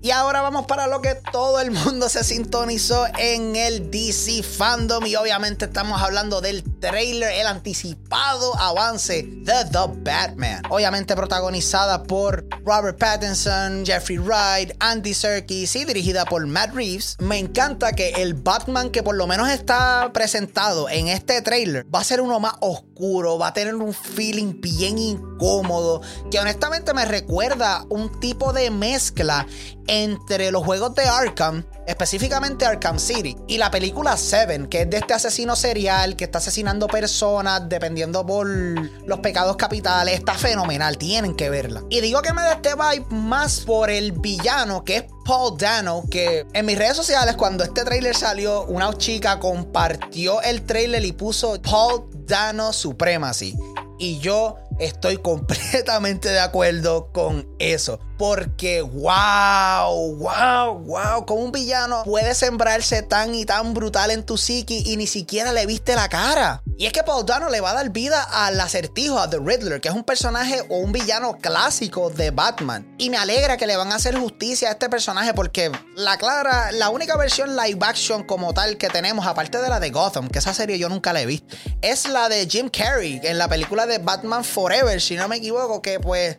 Y 0.00 0.12
ahora 0.12 0.42
vamos 0.42 0.66
para 0.66 0.86
lo 0.86 1.02
que 1.02 1.16
todo 1.32 1.60
el 1.60 1.72
mundo 1.72 2.08
se 2.08 2.22
sintonizó 2.22 3.06
en 3.18 3.56
el 3.56 3.90
DC 3.90 4.44
Fandom. 4.44 5.04
Y 5.06 5.16
obviamente 5.16 5.64
estamos 5.64 6.00
hablando 6.00 6.40
del 6.40 6.62
trailer, 6.80 7.32
el 7.32 7.46
anticipado 7.46 8.54
avance 8.56 9.22
de 9.22 9.64
The 9.70 10.02
Batman. 10.02 10.62
Obviamente 10.70 11.14
protagonizada 11.16 12.02
por 12.02 12.46
Robert 12.64 12.98
Pattinson, 12.98 13.84
Jeffrey 13.84 14.18
Wright, 14.18 14.72
Andy 14.80 15.14
Serkis 15.14 15.74
y 15.76 15.84
dirigida 15.84 16.24
por 16.24 16.46
Matt 16.46 16.74
Reeves. 16.74 17.16
Me 17.20 17.38
encanta 17.38 17.92
que 17.92 18.10
el 18.10 18.34
Batman 18.34 18.90
que 18.90 19.02
por 19.02 19.16
lo 19.16 19.26
menos 19.26 19.48
está 19.48 20.10
presentado 20.12 20.88
en 20.88 21.08
este 21.08 21.42
trailer 21.42 21.86
va 21.94 22.00
a 22.00 22.04
ser 22.04 22.20
uno 22.20 22.40
más 22.40 22.54
oscuro, 22.60 23.38
va 23.38 23.48
a 23.48 23.52
tener 23.52 23.74
un 23.74 23.92
feeling 23.92 24.60
bien 24.60 24.98
incómodo, 24.98 26.00
que 26.30 26.38
honestamente 26.38 26.94
me 26.94 27.04
recuerda 27.04 27.84
un 27.88 28.20
tipo 28.20 28.52
de 28.52 28.70
mezcla 28.70 29.46
entre 29.86 30.50
los 30.50 30.64
juegos 30.64 30.94
de 30.94 31.04
Arkham, 31.04 31.64
específicamente 31.88 32.66
Arkham 32.66 32.98
City, 32.98 33.36
y 33.48 33.58
la 33.58 33.70
película 33.70 34.16
Seven, 34.16 34.68
que 34.68 34.82
es 34.82 34.90
de 34.90 34.98
este 34.98 35.14
asesino 35.14 35.56
serial 35.56 36.16
que 36.16 36.24
está 36.24 36.38
asesinando 36.38 36.86
personas 36.86 37.68
dependiendo 37.68 38.24
por 38.24 38.46
los 38.46 39.18
pecados 39.20 39.56
capitales, 39.56 40.14
está 40.14 40.34
fenomenal, 40.34 40.98
tienen 40.98 41.34
que 41.34 41.48
verla. 41.48 41.82
Y 41.88 42.00
digo 42.00 42.20
que 42.20 42.32
me 42.34 42.42
da 42.42 42.52
este 42.52 42.74
vibe 42.74 43.06
más 43.10 43.60
por 43.60 43.90
el 43.90 44.12
villano 44.12 44.84
que 44.84 44.96
es 44.98 45.04
Paul 45.24 45.56
Dano, 45.56 46.04
que 46.10 46.46
en 46.52 46.66
mis 46.66 46.78
redes 46.78 46.96
sociales 46.96 47.36
cuando 47.36 47.64
este 47.64 47.84
trailer 47.84 48.14
salió, 48.14 48.64
una 48.64 48.92
chica 48.96 49.40
compartió 49.40 50.42
el 50.42 50.62
trailer 50.62 51.04
y 51.04 51.12
puso 51.12 51.60
Paul 51.62 52.04
Dano 52.26 52.72
Supremacy. 52.72 53.56
Y 53.98 54.18
yo 54.18 54.56
estoy 54.78 55.16
completamente 55.16 56.28
de 56.28 56.40
acuerdo 56.40 57.10
con 57.12 57.48
eso. 57.58 57.98
Porque, 58.18 58.82
wow, 58.82 60.16
wow, 60.16 60.74
wow, 60.74 61.24
como 61.24 61.44
un 61.44 61.52
villano 61.52 62.02
puede 62.04 62.34
sembrarse 62.34 63.02
tan 63.02 63.32
y 63.34 63.44
tan 63.44 63.74
brutal 63.74 64.10
en 64.10 64.24
tu 64.24 64.36
psiqui 64.36 64.82
y 64.86 64.96
ni 64.96 65.06
siquiera 65.06 65.52
le 65.52 65.66
viste 65.66 65.94
la 65.94 66.08
cara. 66.08 66.62
Y 66.76 66.86
es 66.86 66.92
que 66.92 67.04
Paul 67.04 67.24
Dano 67.24 67.48
le 67.48 67.60
va 67.60 67.70
a 67.70 67.74
dar 67.74 67.90
vida 67.90 68.22
al 68.22 68.60
acertijo, 68.60 69.18
a 69.18 69.30
The 69.30 69.38
Riddler, 69.38 69.80
que 69.80 69.88
es 69.88 69.94
un 69.94 70.02
personaje 70.02 70.62
o 70.68 70.78
un 70.78 70.90
villano 70.90 71.38
clásico 71.38 72.10
de 72.10 72.32
Batman. 72.32 72.92
Y 72.98 73.10
me 73.10 73.16
alegra 73.16 73.56
que 73.56 73.66
le 73.68 73.76
van 73.76 73.92
a 73.92 73.96
hacer 73.96 74.16
justicia 74.16 74.68
a 74.68 74.72
este 74.72 74.88
personaje 74.88 75.32
porque 75.32 75.70
la 75.94 76.16
clara, 76.18 76.72
la 76.72 76.90
única 76.90 77.16
versión 77.16 77.56
live 77.56 77.78
action 77.82 78.24
como 78.24 78.52
tal 78.52 78.78
que 78.78 78.88
tenemos, 78.88 79.26
aparte 79.26 79.58
de 79.58 79.68
la 79.68 79.78
de 79.78 79.90
Gotham, 79.90 80.28
que 80.28 80.40
esa 80.40 80.54
serie 80.54 80.78
yo 80.78 80.88
nunca 80.88 81.12
la 81.12 81.20
he 81.20 81.26
visto, 81.26 81.56
es 81.82 82.08
la 82.08 82.28
de 82.28 82.48
Jim 82.48 82.68
Carrey 82.68 83.20
en 83.22 83.38
la 83.38 83.48
película 83.48 83.86
de 83.86 83.98
Batman 83.98 84.44
Forever, 84.44 85.00
si 85.00 85.14
no 85.14 85.28
me 85.28 85.36
equivoco, 85.36 85.80
que 85.82 86.00
pues 86.00 86.38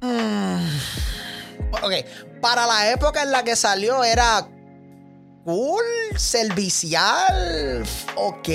Mm. 0.00 0.66
Ok, 1.82 1.92
para 2.40 2.66
la 2.66 2.90
época 2.90 3.22
en 3.22 3.32
la 3.32 3.44
que 3.44 3.56
salió 3.56 4.02
era 4.02 4.48
cool, 5.44 5.84
servicial, 6.16 7.84
ok, 8.16 8.48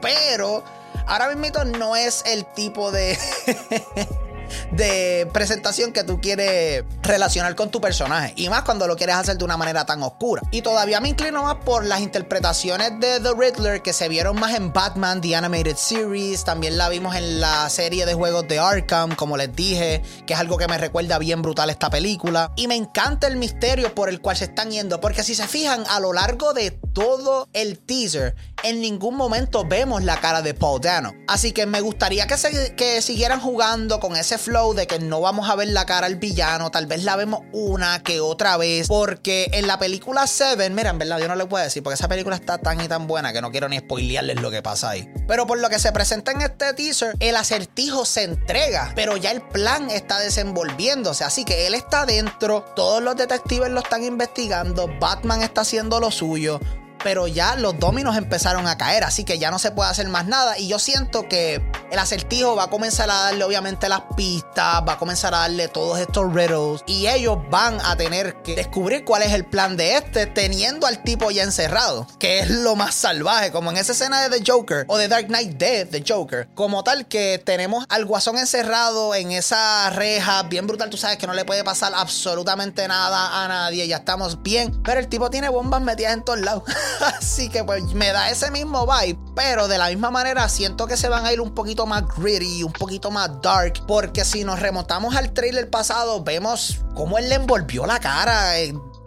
pero 0.00 0.62
ahora 1.06 1.34
mismo 1.34 1.64
no 1.64 1.96
es 1.96 2.22
el 2.26 2.44
tipo 2.54 2.90
de... 2.90 3.18
de 4.72 5.28
presentación 5.32 5.92
que 5.92 6.04
tú 6.04 6.20
quieres 6.20 6.84
relacionar 7.02 7.54
con 7.54 7.70
tu 7.70 7.80
personaje. 7.80 8.32
Y 8.36 8.48
más 8.48 8.62
cuando 8.62 8.86
lo 8.86 8.96
quieres 8.96 9.16
hacer 9.16 9.38
de 9.38 9.44
una 9.44 9.56
manera 9.56 9.84
tan 9.84 10.02
oscura. 10.02 10.42
Y 10.50 10.62
todavía 10.62 11.00
me 11.00 11.08
inclino 11.08 11.42
más 11.42 11.56
por 11.56 11.84
las 11.84 12.00
interpretaciones 12.00 12.92
de 13.00 13.20
The 13.20 13.32
Riddler 13.36 13.82
que 13.82 13.92
se 13.92 14.08
vieron 14.08 14.38
más 14.38 14.54
en 14.54 14.72
Batman 14.72 15.20
The 15.20 15.36
Animated 15.36 15.76
Series. 15.76 16.44
También 16.44 16.78
la 16.78 16.88
vimos 16.88 17.16
en 17.16 17.40
la 17.40 17.68
serie 17.70 18.06
de 18.06 18.14
juegos 18.14 18.46
de 18.48 18.58
Arkham, 18.58 19.14
como 19.14 19.36
les 19.36 19.54
dije, 19.54 20.02
que 20.26 20.34
es 20.34 20.40
algo 20.40 20.56
que 20.56 20.68
me 20.68 20.78
recuerda 20.78 21.18
bien 21.18 21.42
brutal 21.42 21.70
esta 21.70 21.90
película. 21.90 22.52
Y 22.56 22.66
me 22.66 22.76
encanta 22.76 23.26
el 23.26 23.36
misterio 23.36 23.94
por 23.94 24.08
el 24.08 24.20
cual 24.20 24.36
se 24.36 24.44
están 24.44 24.70
yendo. 24.70 25.00
Porque 25.00 25.22
si 25.22 25.34
se 25.34 25.46
fijan, 25.46 25.84
a 25.88 26.00
lo 26.00 26.12
largo 26.12 26.52
de 26.52 26.78
todo 26.92 27.48
el 27.52 27.78
teaser, 27.78 28.34
en 28.62 28.80
ningún 28.80 29.16
momento 29.16 29.64
vemos 29.64 30.02
la 30.04 30.20
cara 30.20 30.42
de 30.42 30.54
Paul 30.54 30.80
Dano. 30.80 31.14
Así 31.28 31.52
que 31.52 31.66
me 31.66 31.80
gustaría 31.80 32.26
que, 32.26 32.36
que 32.76 33.02
siguieran 33.02 33.40
jugando 33.40 34.00
con 34.00 34.16
ese 34.16 34.38
flow 34.38 34.74
de 34.74 34.86
que 34.86 34.98
no 34.98 35.20
vamos 35.20 35.48
a 35.48 35.56
ver 35.56 35.68
la 35.68 35.86
cara 35.86 36.06
al 36.06 36.16
villano, 36.16 36.70
tal 36.70 36.86
vez 36.86 37.04
la 37.04 37.16
vemos 37.16 37.40
una 37.52 38.02
que 38.02 38.20
otra 38.20 38.56
vez, 38.56 38.88
porque 38.88 39.48
en 39.52 39.66
la 39.66 39.78
película 39.78 40.26
Seven, 40.26 40.74
mira, 40.74 40.90
en 40.90 40.98
verdad 40.98 41.18
yo 41.18 41.28
no 41.28 41.34
le 41.34 41.46
puedo 41.46 41.64
decir, 41.64 41.82
porque 41.82 41.94
esa 41.94 42.08
película 42.08 42.36
está 42.36 42.58
tan 42.58 42.80
y 42.80 42.88
tan 42.88 43.06
buena 43.06 43.32
que 43.32 43.40
no 43.40 43.50
quiero 43.50 43.68
ni 43.68 43.78
spoilearles 43.78 44.40
lo 44.40 44.50
que 44.50 44.62
pasa 44.62 44.90
ahí. 44.90 45.08
Pero 45.26 45.46
por 45.46 45.58
lo 45.58 45.68
que 45.68 45.78
se 45.78 45.92
presenta 45.92 46.32
en 46.32 46.42
este 46.42 46.72
teaser, 46.74 47.14
el 47.20 47.36
acertijo 47.36 48.04
se 48.04 48.24
entrega, 48.24 48.92
pero 48.94 49.16
ya 49.16 49.30
el 49.30 49.42
plan 49.42 49.90
está 49.90 50.18
desenvolviéndose, 50.18 51.24
así 51.24 51.44
que 51.44 51.66
él 51.66 51.74
está 51.74 52.06
dentro, 52.06 52.64
todos 52.76 53.02
los 53.02 53.16
detectives 53.16 53.70
lo 53.70 53.80
están 53.80 54.04
investigando, 54.04 54.88
Batman 55.00 55.42
está 55.42 55.62
haciendo 55.62 56.00
lo 56.00 56.10
suyo, 56.10 56.60
pero 57.02 57.26
ya 57.26 57.56
los 57.56 57.78
dominos 57.78 58.16
empezaron 58.16 58.66
a 58.66 58.76
caer, 58.76 59.04
así 59.04 59.24
que 59.24 59.38
ya 59.38 59.50
no 59.50 59.58
se 59.58 59.70
puede 59.70 59.90
hacer 59.90 60.08
más 60.08 60.26
nada. 60.26 60.58
Y 60.58 60.68
yo 60.68 60.78
siento 60.78 61.28
que 61.28 61.62
el 61.90 61.98
acertijo 61.98 62.56
va 62.56 62.64
a 62.64 62.70
comenzar 62.70 63.10
a 63.10 63.14
darle, 63.14 63.44
obviamente, 63.44 63.88
las 63.88 64.02
pistas, 64.16 64.82
va 64.86 64.94
a 64.94 64.98
comenzar 64.98 65.34
a 65.34 65.38
darle 65.38 65.68
todos 65.68 65.98
estos 65.98 66.32
riddles, 66.32 66.82
y 66.86 67.06
ellos 67.06 67.38
van 67.50 67.78
a 67.84 67.96
tener 67.96 68.36
que 68.42 68.54
descubrir 68.54 69.04
cuál 69.04 69.22
es 69.22 69.32
el 69.32 69.44
plan 69.44 69.76
de 69.76 69.96
este, 69.96 70.26
teniendo 70.26 70.86
al 70.86 71.02
tipo 71.02 71.30
ya 71.30 71.42
encerrado, 71.42 72.06
que 72.18 72.40
es 72.40 72.50
lo 72.50 72.76
más 72.76 72.94
salvaje, 72.94 73.50
como 73.50 73.70
en 73.70 73.76
esa 73.76 73.92
escena 73.92 74.22
de 74.22 74.38
The 74.38 74.50
Joker 74.50 74.84
o 74.88 74.98
de 74.98 75.08
Dark 75.08 75.26
Knight 75.26 75.58
de 75.58 75.84
The 75.86 76.04
Joker, 76.06 76.48
como 76.54 76.84
tal 76.84 77.06
que 77.06 77.40
tenemos 77.44 77.84
al 77.88 78.04
guasón 78.04 78.38
encerrado 78.38 79.14
en 79.14 79.32
esa 79.32 79.90
reja, 79.90 80.42
bien 80.44 80.66
brutal, 80.66 80.90
tú 80.90 80.96
sabes 80.96 81.18
que 81.18 81.26
no 81.26 81.34
le 81.34 81.44
puede 81.44 81.64
pasar 81.64 81.92
absolutamente 81.94 82.86
nada 82.88 83.44
a 83.44 83.48
nadie, 83.48 83.86
ya 83.86 83.98
estamos 83.98 84.42
bien, 84.42 84.82
pero 84.82 85.00
el 85.00 85.08
tipo 85.08 85.30
tiene 85.30 85.48
bombas 85.48 85.82
metidas 85.82 86.14
en 86.14 86.24
todos 86.24 86.40
lados. 86.40 86.64
Así 87.18 87.48
que 87.48 87.64
pues 87.64 87.84
me 87.94 88.12
da 88.12 88.30
ese 88.30 88.50
mismo 88.50 88.86
vibe. 88.86 89.18
Pero 89.34 89.68
de 89.68 89.78
la 89.78 89.88
misma 89.88 90.10
manera 90.10 90.48
siento 90.48 90.86
que 90.86 90.96
se 90.96 91.08
van 91.08 91.24
a 91.24 91.32
ir 91.32 91.40
un 91.40 91.54
poquito 91.54 91.86
más 91.86 92.04
gritty, 92.16 92.62
un 92.62 92.72
poquito 92.72 93.10
más 93.10 93.40
dark. 93.42 93.84
Porque 93.86 94.24
si 94.24 94.44
nos 94.44 94.60
remontamos 94.60 95.14
al 95.16 95.32
trailer 95.32 95.70
pasado, 95.70 96.22
vemos 96.22 96.80
cómo 96.94 97.18
él 97.18 97.28
le 97.28 97.36
envolvió 97.36 97.86
la 97.86 97.98
cara. 97.98 98.52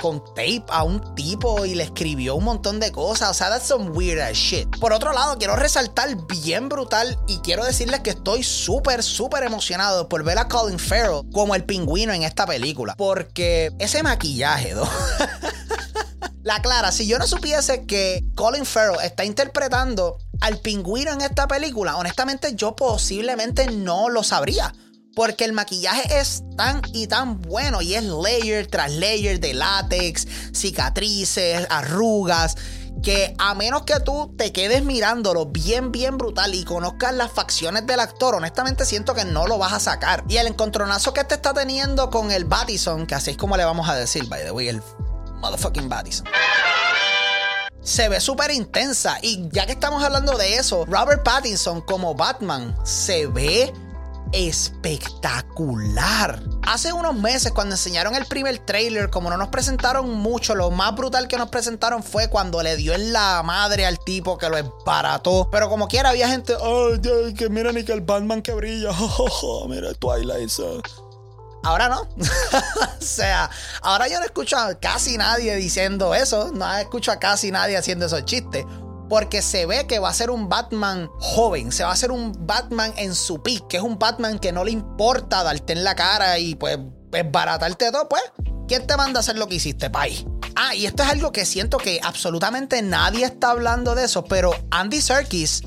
con 0.01 0.23
tape 0.35 0.65
a 0.69 0.83
un 0.83 1.15
tipo 1.15 1.65
y 1.65 1.75
le 1.75 1.83
escribió 1.83 2.35
un 2.35 2.43
montón 2.43 2.79
de 2.79 2.91
cosas. 2.91 3.29
O 3.29 3.33
sea, 3.33 3.49
that's 3.49 3.67
some 3.67 3.91
weird 3.91 4.19
ass 4.19 4.35
shit. 4.35 4.67
Por 4.79 4.91
otro 4.91 5.13
lado, 5.13 5.37
quiero 5.37 5.55
resaltar 5.55 6.15
bien 6.27 6.67
brutal 6.67 7.17
y 7.27 7.37
quiero 7.37 7.63
decirles 7.63 8.01
que 8.01 8.09
estoy 8.09 8.43
súper, 8.43 9.03
súper 9.03 9.43
emocionado 9.43 10.09
por 10.09 10.23
ver 10.23 10.39
a 10.39 10.47
Colin 10.47 10.79
Farrell 10.79 11.21
como 11.31 11.55
el 11.55 11.63
pingüino 11.63 12.11
en 12.11 12.23
esta 12.23 12.45
película. 12.45 12.95
Porque 12.97 13.71
ese 13.79 14.03
maquillaje, 14.03 14.73
¿no? 14.75 14.83
La 16.43 16.61
clara, 16.61 16.91
si 16.91 17.07
yo 17.07 17.19
no 17.19 17.27
supiese 17.27 17.85
que 17.85 18.25
Colin 18.35 18.65
Farrell 18.65 18.99
está 19.03 19.23
interpretando 19.23 20.17
al 20.41 20.59
pingüino 20.59 21.11
en 21.11 21.21
esta 21.21 21.47
película, 21.47 21.95
honestamente 21.95 22.53
yo 22.55 22.75
posiblemente 22.75 23.67
no 23.67 24.09
lo 24.09 24.23
sabría. 24.23 24.73
Porque 25.15 25.45
el 25.45 25.53
maquillaje 25.53 26.19
es 26.19 26.43
tan 26.57 26.81
y 26.91 27.05
tan 27.05 27.39
bueno 27.39 27.83
y 27.83 27.93
es 27.93 28.03
layer 28.03 28.65
tras 28.65 28.91
layer 28.91 29.39
de 29.39 29.53
látex, 29.53 30.27
cicatrices, 30.53 31.67
arrugas. 31.69 32.55
que 33.03 33.35
a 33.37 33.53
menos 33.53 33.83
que 33.83 33.99
tú 33.99 34.33
te 34.37 34.51
quedes 34.51 34.83
mirándolo 34.83 35.45
bien, 35.45 35.91
bien 35.91 36.17
brutal 36.17 36.55
y 36.55 36.63
conozcas 36.63 37.13
las 37.13 37.31
facciones 37.31 37.85
del 37.85 37.99
actor, 37.99 38.33
honestamente 38.33 38.85
siento 38.85 39.13
que 39.13 39.25
no 39.25 39.45
lo 39.45 39.57
vas 39.57 39.73
a 39.73 39.79
sacar. 39.79 40.23
Y 40.27 40.37
el 40.37 40.47
encontronazo 40.47 41.13
que 41.13 41.21
este 41.21 41.35
está 41.35 41.53
teniendo 41.53 42.09
con 42.09 42.31
el 42.31 42.45
Battison, 42.45 43.05
que 43.05 43.13
así 43.15 43.31
es 43.31 43.37
como 43.37 43.55
le 43.55 43.65
vamos 43.65 43.87
a 43.89 43.95
decir, 43.95 44.25
by 44.27 44.43
the 44.43 44.51
way, 44.51 44.69
el 44.69 44.81
motherfucking 45.43 45.89
Battison 45.89 46.25
se 47.83 48.09
ve 48.09 48.19
súper 48.19 48.51
intensa. 48.51 49.17
Y 49.21 49.49
ya 49.51 49.65
que 49.65 49.73
estamos 49.73 50.03
hablando 50.03 50.37
de 50.37 50.55
eso, 50.55 50.85
Robert 50.85 51.23
Pattinson 51.23 51.81
como 51.81 52.15
Batman 52.15 52.75
se 52.83 53.27
ve 53.27 53.71
espectacular. 54.31 56.41
Hace 56.63 56.91
unos 56.91 57.15
meses 57.15 57.51
cuando 57.51 57.75
enseñaron 57.75 58.15
el 58.15 58.25
primer 58.25 58.57
trailer, 58.59 59.11
como 59.11 59.29
no 59.29 59.37
nos 59.37 59.49
presentaron 59.49 60.09
mucho, 60.09 60.55
lo 60.55 60.71
más 60.71 60.95
brutal 60.95 61.27
que 61.27 61.37
nos 61.37 61.49
presentaron 61.49 62.01
fue 62.01 62.29
cuando 62.29 62.63
le 62.63 62.75
dio 62.75 62.93
en 62.93 63.13
la 63.13 63.43
madre 63.43 63.85
al 63.85 63.99
tipo 63.99 64.39
que 64.39 64.49
lo 64.49 64.57
esbarató. 64.57 65.49
Pero 65.51 65.69
como 65.69 65.87
quiera 65.87 66.09
había 66.09 66.29
gente, 66.29 66.55
ay, 66.55 67.33
que 67.35 67.49
mira 67.49 67.71
ni 67.71 67.83
que 67.83 67.93
el 67.93 68.01
Batman 68.01 68.41
que 68.41 68.53
brilla, 68.53 68.89
mira 69.67 69.93
Twilight. 69.93 70.49
Ahora 71.63 71.87
no. 71.87 72.01
o 72.17 73.01
sea, 73.01 73.49
ahora 73.81 74.07
yo 74.07 74.19
no 74.19 74.25
escucho 74.25 74.57
a 74.57 74.75
casi 74.75 75.17
nadie 75.17 75.55
diciendo 75.55 76.13
eso. 76.13 76.51
No 76.53 76.71
escucho 76.77 77.11
a 77.11 77.19
casi 77.19 77.51
nadie 77.51 77.77
haciendo 77.77 78.05
esos 78.05 78.25
chistes. 78.25 78.65
Porque 79.09 79.41
se 79.41 79.65
ve 79.65 79.85
que 79.87 79.99
va 79.99 80.09
a 80.09 80.13
ser 80.13 80.29
un 80.29 80.49
Batman 80.49 81.09
joven. 81.19 81.71
Se 81.71 81.83
va 81.83 81.89
a 81.89 81.93
hacer 81.93 82.11
un 82.11 82.33
Batman 82.45 82.93
en 82.97 83.15
su 83.15 83.41
pick. 83.41 83.67
Que 83.67 83.77
es 83.77 83.83
un 83.83 83.97
Batman 83.97 84.39
que 84.39 84.51
no 84.51 84.63
le 84.63 84.71
importa 84.71 85.43
darte 85.43 85.73
en 85.73 85.83
la 85.83 85.95
cara 85.95 86.37
y 86.37 86.55
pues 86.55 86.77
baratarte 87.31 87.91
todo. 87.91 88.09
Pues, 88.09 88.23
¿quién 88.67 88.85
te 88.85 88.97
manda 88.97 89.19
a 89.19 89.21
hacer 89.21 89.37
lo 89.37 89.47
que 89.47 89.55
hiciste, 89.55 89.89
pay? 89.89 90.27
Ah, 90.55 90.75
y 90.75 90.85
esto 90.85 91.03
es 91.03 91.09
algo 91.09 91.31
que 91.31 91.45
siento 91.45 91.77
que 91.77 91.99
absolutamente 92.03 92.81
nadie 92.81 93.25
está 93.25 93.51
hablando 93.51 93.95
de 93.95 94.05
eso. 94.05 94.23
Pero 94.25 94.53
Andy 94.71 95.01
Serkis 95.01 95.63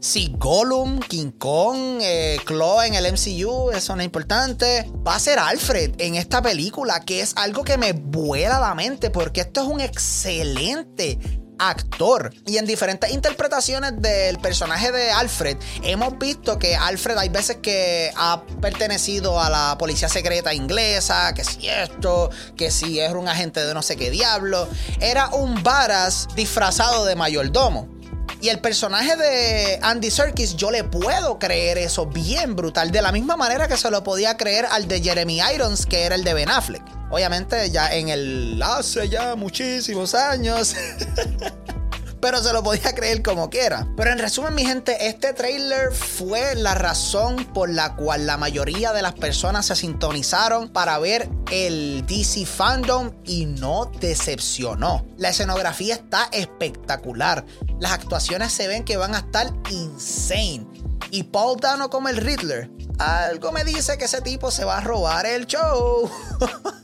si 0.00 0.34
Gollum, 0.38 0.98
King 0.98 1.32
Kong, 1.32 2.00
eh, 2.00 2.38
en 2.84 2.94
el 2.94 3.12
MCU, 3.12 3.70
eso 3.70 3.94
no 3.94 4.00
es 4.00 4.06
importante. 4.06 4.90
Va 5.06 5.14
a 5.14 5.18
ser 5.20 5.38
Alfred 5.38 5.92
en 5.98 6.14
esta 6.14 6.42
película, 6.42 7.00
que 7.00 7.20
es 7.20 7.34
algo 7.36 7.62
que 7.62 7.76
me 7.76 7.92
vuela 7.92 8.58
la 8.58 8.74
mente, 8.74 9.10
porque 9.10 9.42
esto 9.42 9.60
es 9.60 9.66
un 9.68 9.80
excelente 9.80 11.18
actor. 11.58 12.32
Y 12.46 12.56
en 12.56 12.64
diferentes 12.64 13.10
interpretaciones 13.10 14.00
del 14.00 14.38
personaje 14.38 14.90
de 14.90 15.10
Alfred, 15.10 15.58
hemos 15.82 16.18
visto 16.18 16.58
que 16.58 16.74
Alfred 16.74 17.18
hay 17.18 17.28
veces 17.28 17.58
que 17.62 18.10
ha 18.16 18.42
pertenecido 18.62 19.38
a 19.38 19.50
la 19.50 19.76
policía 19.78 20.08
secreta 20.08 20.54
inglesa, 20.54 21.34
que 21.34 21.44
si 21.44 21.68
esto, 21.68 22.30
que 22.56 22.70
si 22.70 22.98
es 22.98 23.12
un 23.12 23.28
agente 23.28 23.64
de 23.64 23.74
no 23.74 23.82
sé 23.82 23.96
qué 23.96 24.10
diablo. 24.10 24.66
Era 25.00 25.28
un 25.28 25.62
varas 25.62 26.28
disfrazado 26.34 27.04
de 27.04 27.14
mayordomo. 27.14 27.99
Y 28.42 28.48
el 28.48 28.60
personaje 28.60 29.16
de 29.16 29.78
Andy 29.82 30.10
Serkis, 30.10 30.56
yo 30.56 30.70
le 30.70 30.82
puedo 30.84 31.38
creer 31.38 31.76
eso 31.76 32.06
bien 32.06 32.56
brutal. 32.56 32.90
De 32.90 33.02
la 33.02 33.12
misma 33.12 33.36
manera 33.36 33.68
que 33.68 33.76
se 33.76 33.90
lo 33.90 34.02
podía 34.02 34.36
creer 34.38 34.66
al 34.70 34.88
de 34.88 35.02
Jeremy 35.02 35.40
Irons, 35.54 35.84
que 35.84 36.04
era 36.04 36.14
el 36.14 36.24
de 36.24 36.32
Ben 36.32 36.48
Affleck. 36.48 36.82
Obviamente, 37.10 37.70
ya 37.70 37.92
en 37.92 38.08
el. 38.08 38.62
hace 38.62 39.08
ya 39.08 39.34
muchísimos 39.36 40.14
años. 40.14 40.74
pero 42.20 42.42
se 42.42 42.52
lo 42.52 42.62
podía 42.62 42.94
creer 42.94 43.22
como 43.22 43.50
quiera. 43.50 43.86
Pero 43.96 44.10
en 44.10 44.18
resumen, 44.18 44.54
mi 44.54 44.64
gente, 44.64 45.08
este 45.08 45.32
trailer 45.32 45.92
fue 45.92 46.54
la 46.54 46.74
razón 46.74 47.44
por 47.46 47.70
la 47.70 47.96
cual 47.96 48.26
la 48.26 48.36
mayoría 48.36 48.92
de 48.92 49.02
las 49.02 49.14
personas 49.14 49.66
se 49.66 49.76
sintonizaron 49.76 50.68
para 50.68 50.98
ver 50.98 51.28
el 51.50 52.04
DC 52.06 52.46
Fandom 52.46 53.12
y 53.24 53.46
no 53.46 53.90
decepcionó. 54.00 55.06
La 55.16 55.30
escenografía 55.30 55.94
está 55.94 56.28
espectacular. 56.32 57.44
Las 57.78 57.92
actuaciones 57.92 58.52
se 58.52 58.68
ven 58.68 58.84
que 58.84 58.96
van 58.96 59.14
a 59.14 59.18
estar 59.18 59.52
insane. 59.70 60.66
Y 61.10 61.24
Paul 61.24 61.58
Dano 61.60 61.90
como 61.90 62.08
el 62.08 62.16
Riddler. 62.16 62.70
Algo 62.98 63.50
me 63.50 63.64
dice 63.64 63.96
que 63.96 64.04
ese 64.04 64.20
tipo 64.20 64.50
se 64.50 64.64
va 64.64 64.78
a 64.78 64.80
robar 64.82 65.26
el 65.26 65.46
show. 65.46 66.10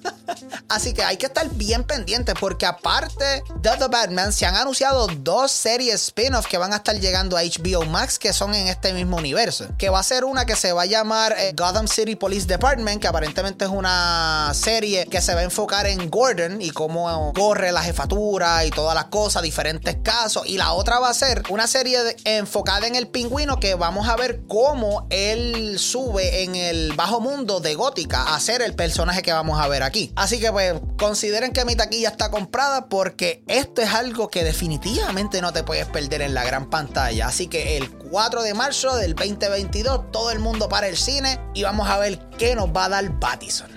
Así 0.69 0.93
que 0.93 1.03
hay 1.03 1.17
que 1.17 1.27
estar 1.27 1.49
bien 1.51 1.85
pendiente 1.85 2.35
porque 2.35 2.67
aparte 2.67 3.43
de 3.57 3.71
The 3.71 3.89
Batman 3.89 4.33
se 4.33 4.47
han 4.47 4.57
anunciado 4.57 5.07
dos 5.07 5.51
series 5.51 6.03
spin-off 6.03 6.47
que 6.47 6.59
van 6.59 6.73
a 6.73 6.77
estar 6.77 6.99
llegando 6.99 7.37
a 7.37 7.43
HBO 7.43 7.85
Max 7.87 8.19
que 8.19 8.33
son 8.33 8.55
en 8.55 8.69
este 8.69 8.93
mismo 8.93 9.17
universo. 9.17 9.67
Que 9.79 9.89
va 9.89 10.01
a 10.01 10.03
ser 10.03 10.25
una 10.25 10.47
que 10.47 10.57
se 10.57 10.73
va 10.73 10.83
a 10.83 10.87
llamar 10.87 11.35
eh, 11.39 11.53
Gotham 11.57 11.89
City 11.89 12.17
Police 12.17 12.47
Department, 12.47 13.01
que 13.01 13.09
aparentemente 13.09 13.65
es 13.65 13.71
una 13.71 14.53
serie 14.55 15.07
que 15.07 15.21
se 15.21 15.35
va 15.35 15.41
a 15.41 15.45
enfocar 15.45 15.87
en 15.87 16.11
Gordon 16.11 16.61
y 16.61 16.71
cómo 16.71 17.33
corre 17.35 17.73
la 17.73 17.83
jefatura 17.83 18.65
y 18.65 18.71
todas 18.71 18.95
las 18.95 19.07
cosas, 19.07 19.43
diferentes 19.43 19.97
casos. 20.03 20.47
Y 20.47 20.57
la 20.57 20.73
otra 20.73 20.99
va 20.99 21.11
a 21.11 21.15
ser 21.15 21.43
una 21.51 21.67
serie 21.67 21.99
enfocada 22.25 22.87
en 22.87 22.97
el 22.97 23.09
pingüino 23.09 23.61
que 23.61 23.75
vamos 23.75 24.09
a 24.09 24.17
ver 24.17 24.43
cómo 24.49 25.07
él 25.11 25.79
sube 25.79 26.43
en 26.43 26.55
el 26.55 26.93
bajo 26.95 27.21
mundo 27.21 27.61
de 27.61 27.75
Gótica 27.75 28.35
a 28.35 28.41
ser 28.41 28.63
el 28.63 28.75
personaje 28.75 29.23
que 29.23 29.33
vamos 29.33 29.61
a 29.61 29.69
ver 29.69 29.83
aquí. 29.83 30.13
Así 30.17 30.41
que 30.41 30.51
pues 30.51 30.75
consideren 30.99 31.53
que 31.53 31.67
mi 31.67 31.77
taquilla 31.77 32.09
está 32.09 32.31
comprada 32.31 32.89
porque 32.89 33.45
esto 33.47 33.83
es 33.83 33.91
algo 33.93 34.29
que 34.29 34.45
definitivamente 34.45 35.43
no 35.43 35.53
te 35.53 35.63
puedes 35.63 35.87
perder 35.87 36.23
en 36.23 36.33
la 36.33 36.43
gran 36.43 36.71
pantalla. 36.71 37.27
Así 37.27 37.49
que 37.49 37.77
el 37.77 37.91
4 37.91 38.43
de 38.43 38.55
marzo 38.55 38.97
del 38.97 39.15
2022 39.15 40.11
todo 40.11 40.31
el 40.31 40.39
mundo 40.39 40.71
para 40.71 40.89
el 40.89 40.97
cine 40.97 41.39
y 41.53 41.65
vamos 41.65 41.89
a 41.89 41.99
ver 41.99 42.19
qué 42.39 42.57
nos 42.57 42.71
va 42.71 42.87
a 42.87 42.89
dar 42.89 43.21
Battison. 43.21 43.71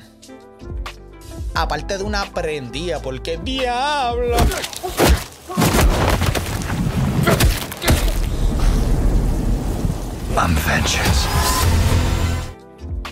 Aparte 1.56 1.98
de 1.98 2.04
una 2.06 2.26
prendida, 2.32 3.02
porque 3.02 3.38
diablo. 3.38 4.38
I'm 10.40 10.56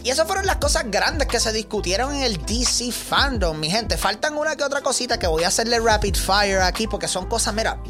y 0.08 0.10
esas 0.10 0.26
fueron 0.26 0.46
las 0.46 0.56
cosas 0.56 0.86
grandes 0.90 1.28
que 1.28 1.38
se 1.38 1.52
discutieron 1.52 2.16
en 2.16 2.24
el 2.24 2.38
DC 2.46 2.94
Fandom, 2.94 3.60
mi 3.60 3.70
gente. 3.70 3.98
Faltan 3.98 4.38
una 4.38 4.56
que 4.56 4.64
otra 4.64 4.80
cosita 4.80 5.20
que 5.20 5.28
voy 5.28 5.44
a 5.44 5.50
hacerle 5.50 5.82
rapid 5.82 6.16
fire 6.16 6.62
aquí 6.62 6.88
porque 6.88 7.10
son 7.10 7.26
cosas, 7.26 7.54
mira, 7.54 7.84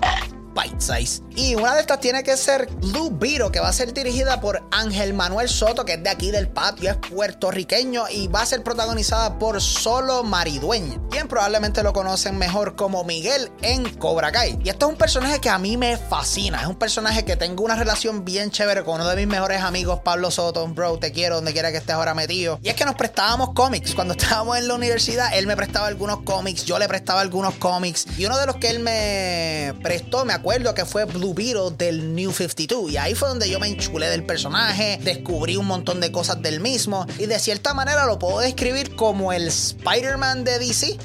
Y 1.35 1.53
una 1.53 1.75
de 1.75 1.81
estas 1.81 1.99
tiene 1.99 2.23
que 2.23 2.35
ser 2.35 2.67
Blue 2.81 3.11
Beetle, 3.11 3.51
que 3.51 3.59
va 3.59 3.69
a 3.69 3.73
ser 3.73 3.93
dirigida 3.93 4.41
por 4.41 4.63
Ángel 4.71 5.13
Manuel 5.13 5.47
Soto, 5.47 5.85
que 5.85 5.93
es 5.93 6.03
de 6.03 6.09
aquí 6.09 6.31
del 6.31 6.49
patio, 6.49 6.89
es 6.89 6.97
puertorriqueño 6.97 8.05
y 8.09 8.27
va 8.27 8.41
a 8.41 8.45
ser 8.47 8.63
protagonizada 8.63 9.37
por 9.37 9.61
Solo 9.61 10.23
Maridueña, 10.23 10.99
quien 11.11 11.27
probablemente 11.27 11.83
lo 11.83 11.93
conocen 11.93 12.39
mejor 12.39 12.75
como 12.75 13.03
Miguel 13.03 13.51
en 13.61 13.87
Cobra 13.97 14.31
Kai. 14.31 14.57
Y 14.63 14.69
esto 14.69 14.87
es 14.87 14.93
un 14.93 14.97
personaje 14.97 15.39
que 15.39 15.51
a 15.51 15.59
mí 15.59 15.77
me 15.77 15.95
fascina, 15.95 16.61
es 16.61 16.67
un 16.67 16.75
personaje 16.75 17.23
que 17.23 17.35
tengo 17.35 17.63
una 17.63 17.75
relación 17.75 18.25
bien 18.25 18.49
chévere 18.49 18.83
con 18.83 18.95
uno 18.95 19.07
de 19.07 19.15
mis 19.15 19.27
mejores 19.27 19.61
amigos, 19.61 19.99
Pablo 20.03 20.31
Soto. 20.31 20.67
Bro, 20.67 20.97
te 20.97 21.11
quiero 21.11 21.35
donde 21.35 21.53
quiera 21.53 21.71
que 21.71 21.77
estés 21.77 21.93
ahora 21.93 22.15
metido. 22.15 22.59
Y 22.63 22.69
es 22.69 22.75
que 22.75 22.85
nos 22.85 22.95
prestábamos 22.95 23.53
cómics. 23.53 23.93
Cuando 23.93 24.15
estábamos 24.15 24.57
en 24.57 24.67
la 24.67 24.73
universidad, 24.73 25.37
él 25.37 25.45
me 25.45 25.55
prestaba 25.55 25.85
algunos 25.85 26.23
cómics, 26.23 26.65
yo 26.65 26.79
le 26.79 26.87
prestaba 26.87 27.21
algunos 27.21 27.53
cómics. 27.55 28.07
Y 28.17 28.25
uno 28.25 28.39
de 28.39 28.47
los 28.47 28.55
que 28.55 28.69
él 28.71 28.79
me 28.79 29.75
prestó, 29.83 30.25
me 30.25 30.33
acuerdo 30.33 30.46
que 30.73 30.85
fue 30.85 31.05
Blue 31.05 31.33
Beetle 31.33 31.71
del 31.77 32.15
New 32.15 32.31
52. 32.31 32.91
Y 32.91 32.97
ahí 32.97 33.15
fue 33.15 33.27
donde 33.27 33.49
yo 33.49 33.59
me 33.59 33.67
enchulé 33.67 34.07
del 34.07 34.23
personaje, 34.23 34.97
descubrí 35.03 35.57
un 35.57 35.65
montón 35.65 35.99
de 35.99 36.11
cosas 36.11 36.41
del 36.41 36.61
mismo. 36.61 37.05
Y 37.19 37.25
de 37.25 37.37
cierta 37.37 37.73
manera 37.73 38.05
lo 38.05 38.17
puedo 38.17 38.39
describir 38.39 38.95
como 38.95 39.33
el 39.33 39.47
Spider-Man 39.47 40.43
de 40.43 40.59
DC. 40.59 40.97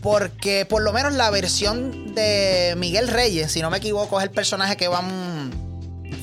Porque 0.00 0.66
por 0.66 0.82
lo 0.82 0.92
menos 0.92 1.12
la 1.12 1.30
versión 1.30 2.14
de 2.14 2.74
Miguel 2.78 3.08
Reyes, 3.08 3.52
si 3.52 3.60
no 3.60 3.70
me 3.70 3.78
equivoco, 3.78 4.18
es 4.18 4.24
el 4.24 4.30
personaje 4.30 4.76
que 4.76 4.88
van 4.88 5.69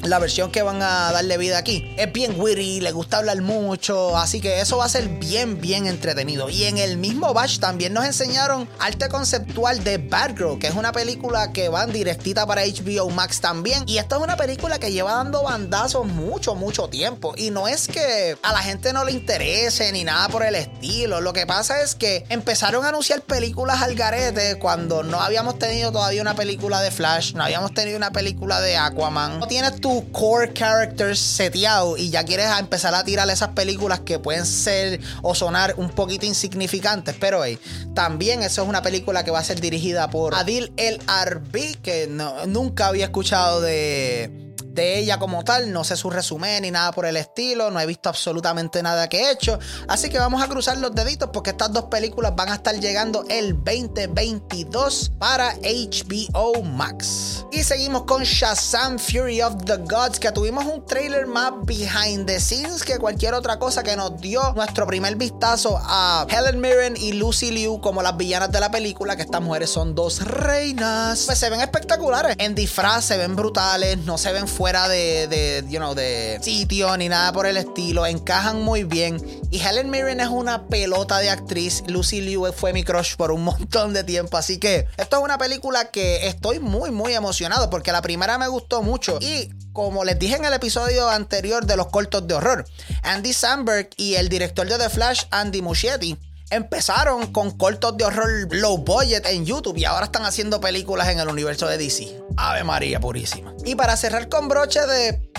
la 0.03 0.19
versión 0.19 0.51
que 0.51 0.61
van 0.61 0.81
a 0.81 1.11
darle 1.11 1.37
vida 1.37 1.57
aquí. 1.57 1.93
Es 1.97 2.11
bien 2.11 2.39
witty, 2.39 2.81
le 2.81 2.91
gusta 2.91 3.17
hablar 3.17 3.41
mucho, 3.41 4.17
así 4.17 4.41
que 4.41 4.61
eso 4.61 4.77
va 4.77 4.85
a 4.85 4.89
ser 4.89 5.07
bien, 5.09 5.59
bien 5.59 5.87
entretenido. 5.87 6.49
Y 6.49 6.63
en 6.65 6.77
el 6.77 6.97
mismo 6.97 7.33
batch 7.33 7.59
también 7.59 7.93
nos 7.93 8.05
enseñaron 8.05 8.69
arte 8.79 9.09
conceptual 9.09 9.83
de 9.83 9.97
Batgirl, 9.97 10.59
que 10.59 10.67
es 10.67 10.75
una 10.75 10.91
película 10.91 11.51
que 11.51 11.69
va 11.69 11.85
directita 11.85 12.45
para 12.45 12.63
HBO 12.65 13.09
Max 13.09 13.41
también. 13.41 13.83
Y 13.87 13.97
esta 13.97 14.17
es 14.17 14.21
una 14.21 14.37
película 14.37 14.79
que 14.79 14.91
lleva 14.91 15.13
dando 15.13 15.43
bandazos 15.43 16.05
mucho, 16.05 16.55
mucho 16.55 16.87
tiempo. 16.87 17.33
Y 17.37 17.49
no 17.49 17.67
es 17.67 17.87
que 17.87 18.37
a 18.41 18.51
la 18.51 18.59
gente 18.59 18.93
no 18.93 19.03
le 19.03 19.11
interese 19.11 19.91
ni 19.91 20.03
nada 20.03 20.29
por 20.29 20.43
el 20.43 20.55
estilo. 20.55 21.21
Lo 21.21 21.33
que 21.33 21.45
pasa 21.45 21.81
es 21.81 21.95
que 21.95 22.25
empezaron 22.29 22.85
a 22.85 22.89
anunciar 22.89 23.21
películas 23.21 23.81
al 23.81 23.95
garete 23.95 24.57
cuando 24.59 25.03
no 25.03 25.19
habíamos 25.21 25.59
tenido 25.59 25.91
todavía 25.91 26.21
una 26.21 26.35
película 26.35 26.81
de 26.81 26.91
Flash, 26.91 27.33
no 27.33 27.43
habíamos 27.43 27.73
tenido 27.73 27.97
una 27.97 28.11
película 28.11 28.61
de 28.61 28.77
Aquaman. 28.77 29.39
No 29.39 29.47
tienes 29.47 29.76
tu 29.79 30.11
core 30.11 30.53
characters 30.53 31.19
seteado 31.19 31.97
y 31.97 32.09
ya 32.09 32.23
quieres 32.23 32.47
empezar 32.59 32.93
a 32.95 33.03
tirar 33.03 33.29
esas 33.29 33.49
películas 33.49 34.01
que 34.01 34.19
pueden 34.19 34.45
ser 34.45 34.99
o 35.21 35.35
sonar 35.35 35.75
un 35.77 35.89
poquito 35.89 36.25
insignificantes, 36.25 37.15
pero 37.19 37.43
hey, 37.43 37.59
también 37.93 38.41
eso 38.43 38.63
es 38.63 38.69
una 38.69 38.81
película 38.81 39.23
que 39.23 39.31
va 39.31 39.39
a 39.39 39.43
ser 39.43 39.59
dirigida 39.61 40.09
por 40.09 40.35
Adil 40.35 40.71
El 40.77 41.01
Arbi, 41.07 41.75
que 41.75 42.07
nunca 42.47 42.87
había 42.87 43.05
escuchado 43.05 43.61
de 43.61 44.46
de 44.77 44.99
ella 44.99 45.17
como 45.17 45.43
tal, 45.43 45.73
no 45.73 45.83
sé 45.83 45.97
su 45.97 46.11
resumen 46.11 46.61
ni 46.61 46.69
nada 46.69 46.91
por 46.91 47.07
el 47.07 47.17
estilo, 47.17 47.71
no 47.71 47.79
he 47.79 47.85
visto 47.87 48.09
absolutamente 48.09 48.83
nada 48.83 49.09
que 49.09 49.23
he 49.23 49.31
hecho, 49.31 49.57
así 49.87 50.09
que 50.09 50.19
vamos 50.19 50.41
a 50.41 50.47
cruzar 50.47 50.77
los 50.77 50.93
deditos 50.93 51.31
porque 51.33 51.49
estas 51.49 51.73
dos 51.73 51.85
películas 51.85 52.35
van 52.35 52.49
a 52.49 52.55
estar 52.55 52.79
llegando 52.79 53.25
el 53.27 53.55
2022 53.55 55.13
para 55.17 55.55
HBO 55.55 56.61
Max. 56.63 57.45
Y 57.51 57.63
seguimos 57.63 58.03
con 58.03 58.21
Shazam 58.23 58.99
Fury 58.99 59.41
of 59.41 59.65
the 59.65 59.77
Gods, 59.77 60.19
que 60.19 60.31
tuvimos 60.31 60.63
un 60.65 60.85
trailer 60.85 61.25
más 61.25 61.53
behind 61.63 62.27
the 62.27 62.39
scenes 62.39 62.83
que 62.83 62.99
cualquier 62.99 63.33
otra 63.33 63.57
cosa 63.57 63.81
que 63.81 63.95
nos 63.95 64.21
dio 64.21 64.53
nuestro 64.53 64.85
primer 64.85 65.15
vistazo 65.15 65.79
a 65.81 66.27
Helen 66.29 66.61
Mirren 66.61 66.95
y 66.95 67.13
Lucy 67.13 67.49
Liu 67.49 67.81
como 67.81 68.03
las 68.03 68.15
villanas 68.15 68.51
de 68.51 68.59
la 68.59 68.69
película, 68.69 69.15
que 69.15 69.23
estas 69.23 69.41
mujeres 69.41 69.71
son 69.71 69.95
dos 69.95 70.21
reinas. 70.21 71.23
Pues 71.25 71.39
se 71.39 71.49
ven 71.49 71.61
espectaculares. 71.61 72.35
En 72.37 72.53
disfraz 72.53 73.05
se 73.05 73.17
ven 73.17 73.35
brutales, 73.35 73.97
no 73.99 74.19
se 74.19 74.31
ven 74.31 74.47
fuera 74.67 74.89
de, 74.89 75.27
de, 75.29 75.63
you 75.69 75.77
know, 75.77 75.95
de 75.95 76.39
sitio 76.41 76.97
ni 76.97 77.07
nada 77.07 77.31
por 77.31 77.45
el 77.45 77.55
estilo. 77.55 78.05
Encajan 78.05 78.61
muy 78.61 78.83
bien. 78.83 79.15
Y 79.49 79.61
Helen 79.61 79.89
Mirren 79.89 80.19
es 80.19 80.27
una 80.27 80.67
pelota 80.67 81.19
de 81.19 81.29
actriz. 81.29 81.85
Lucy 81.87 82.19
Liu 82.19 82.51
fue 82.51 82.73
mi 82.73 82.83
crush 82.83 83.15
por 83.15 83.31
un 83.31 83.43
montón 83.45 83.93
de 83.93 84.03
tiempo. 84.03 84.35
Así 84.35 84.57
que 84.57 84.85
esto 84.97 85.19
es 85.19 85.23
una 85.23 85.37
película 85.37 85.85
que 85.89 86.27
estoy 86.27 86.59
muy, 86.59 86.91
muy 86.91 87.13
emocionado 87.13 87.69
porque 87.69 87.93
la 87.93 88.01
primera 88.01 88.37
me 88.37 88.49
gustó 88.49 88.83
mucho. 88.83 89.19
Y 89.21 89.53
como 89.71 90.03
les 90.03 90.19
dije 90.19 90.35
en 90.35 90.43
el 90.43 90.53
episodio 90.53 91.07
anterior 91.07 91.65
de 91.65 91.77
los 91.77 91.87
cortos 91.87 92.27
de 92.27 92.33
horror, 92.33 92.65
Andy 93.03 93.31
Samberg 93.31 93.91
y 93.95 94.15
el 94.15 94.27
director 94.27 94.67
de 94.67 94.77
The 94.77 94.89
Flash, 94.89 95.27
Andy 95.31 95.61
Muschietti, 95.61 96.17
empezaron 96.49 97.31
con 97.33 97.57
cortos 97.57 97.97
de 97.97 98.05
horror 98.05 98.47
low 98.51 98.77
budget 98.77 99.25
en 99.25 99.45
YouTube 99.45 99.77
y 99.77 99.85
ahora 99.85 100.05
están 100.05 100.25
haciendo 100.25 100.61
películas 100.61 101.09
en 101.09 101.19
el 101.19 101.27
universo 101.27 101.67
de 101.67 101.77
DC. 101.77 102.23
Ave 102.37 102.63
María 102.63 102.99
purísima. 102.99 103.53
Y 103.65 103.75
para 103.75 103.97
cerrar 103.97 104.29
con 104.29 104.47
broche 104.47 104.85
de 104.85 105.31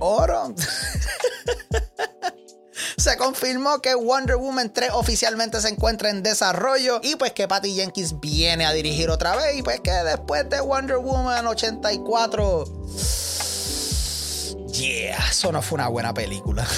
oro. 0.00 0.54
se 2.96 3.16
confirmó 3.16 3.80
que 3.80 3.94
Wonder 3.94 4.36
Woman 4.36 4.72
3 4.72 4.90
oficialmente 4.92 5.60
se 5.60 5.68
encuentra 5.68 6.10
en 6.10 6.22
desarrollo 6.22 7.00
y 7.02 7.16
pues 7.16 7.32
que 7.32 7.48
Patty 7.48 7.74
Jenkins 7.74 8.20
viene 8.20 8.66
a 8.66 8.72
dirigir 8.72 9.10
otra 9.10 9.36
vez 9.36 9.56
y 9.56 9.62
pues 9.62 9.80
que 9.80 9.90
después 9.90 10.48
de 10.48 10.60
Wonder 10.60 10.98
Woman 10.98 11.46
84 11.46 12.64
yeah, 14.72 15.18
eso 15.30 15.52
no 15.52 15.62
fue 15.62 15.76
una 15.76 15.88
buena 15.88 16.14
película. 16.14 16.66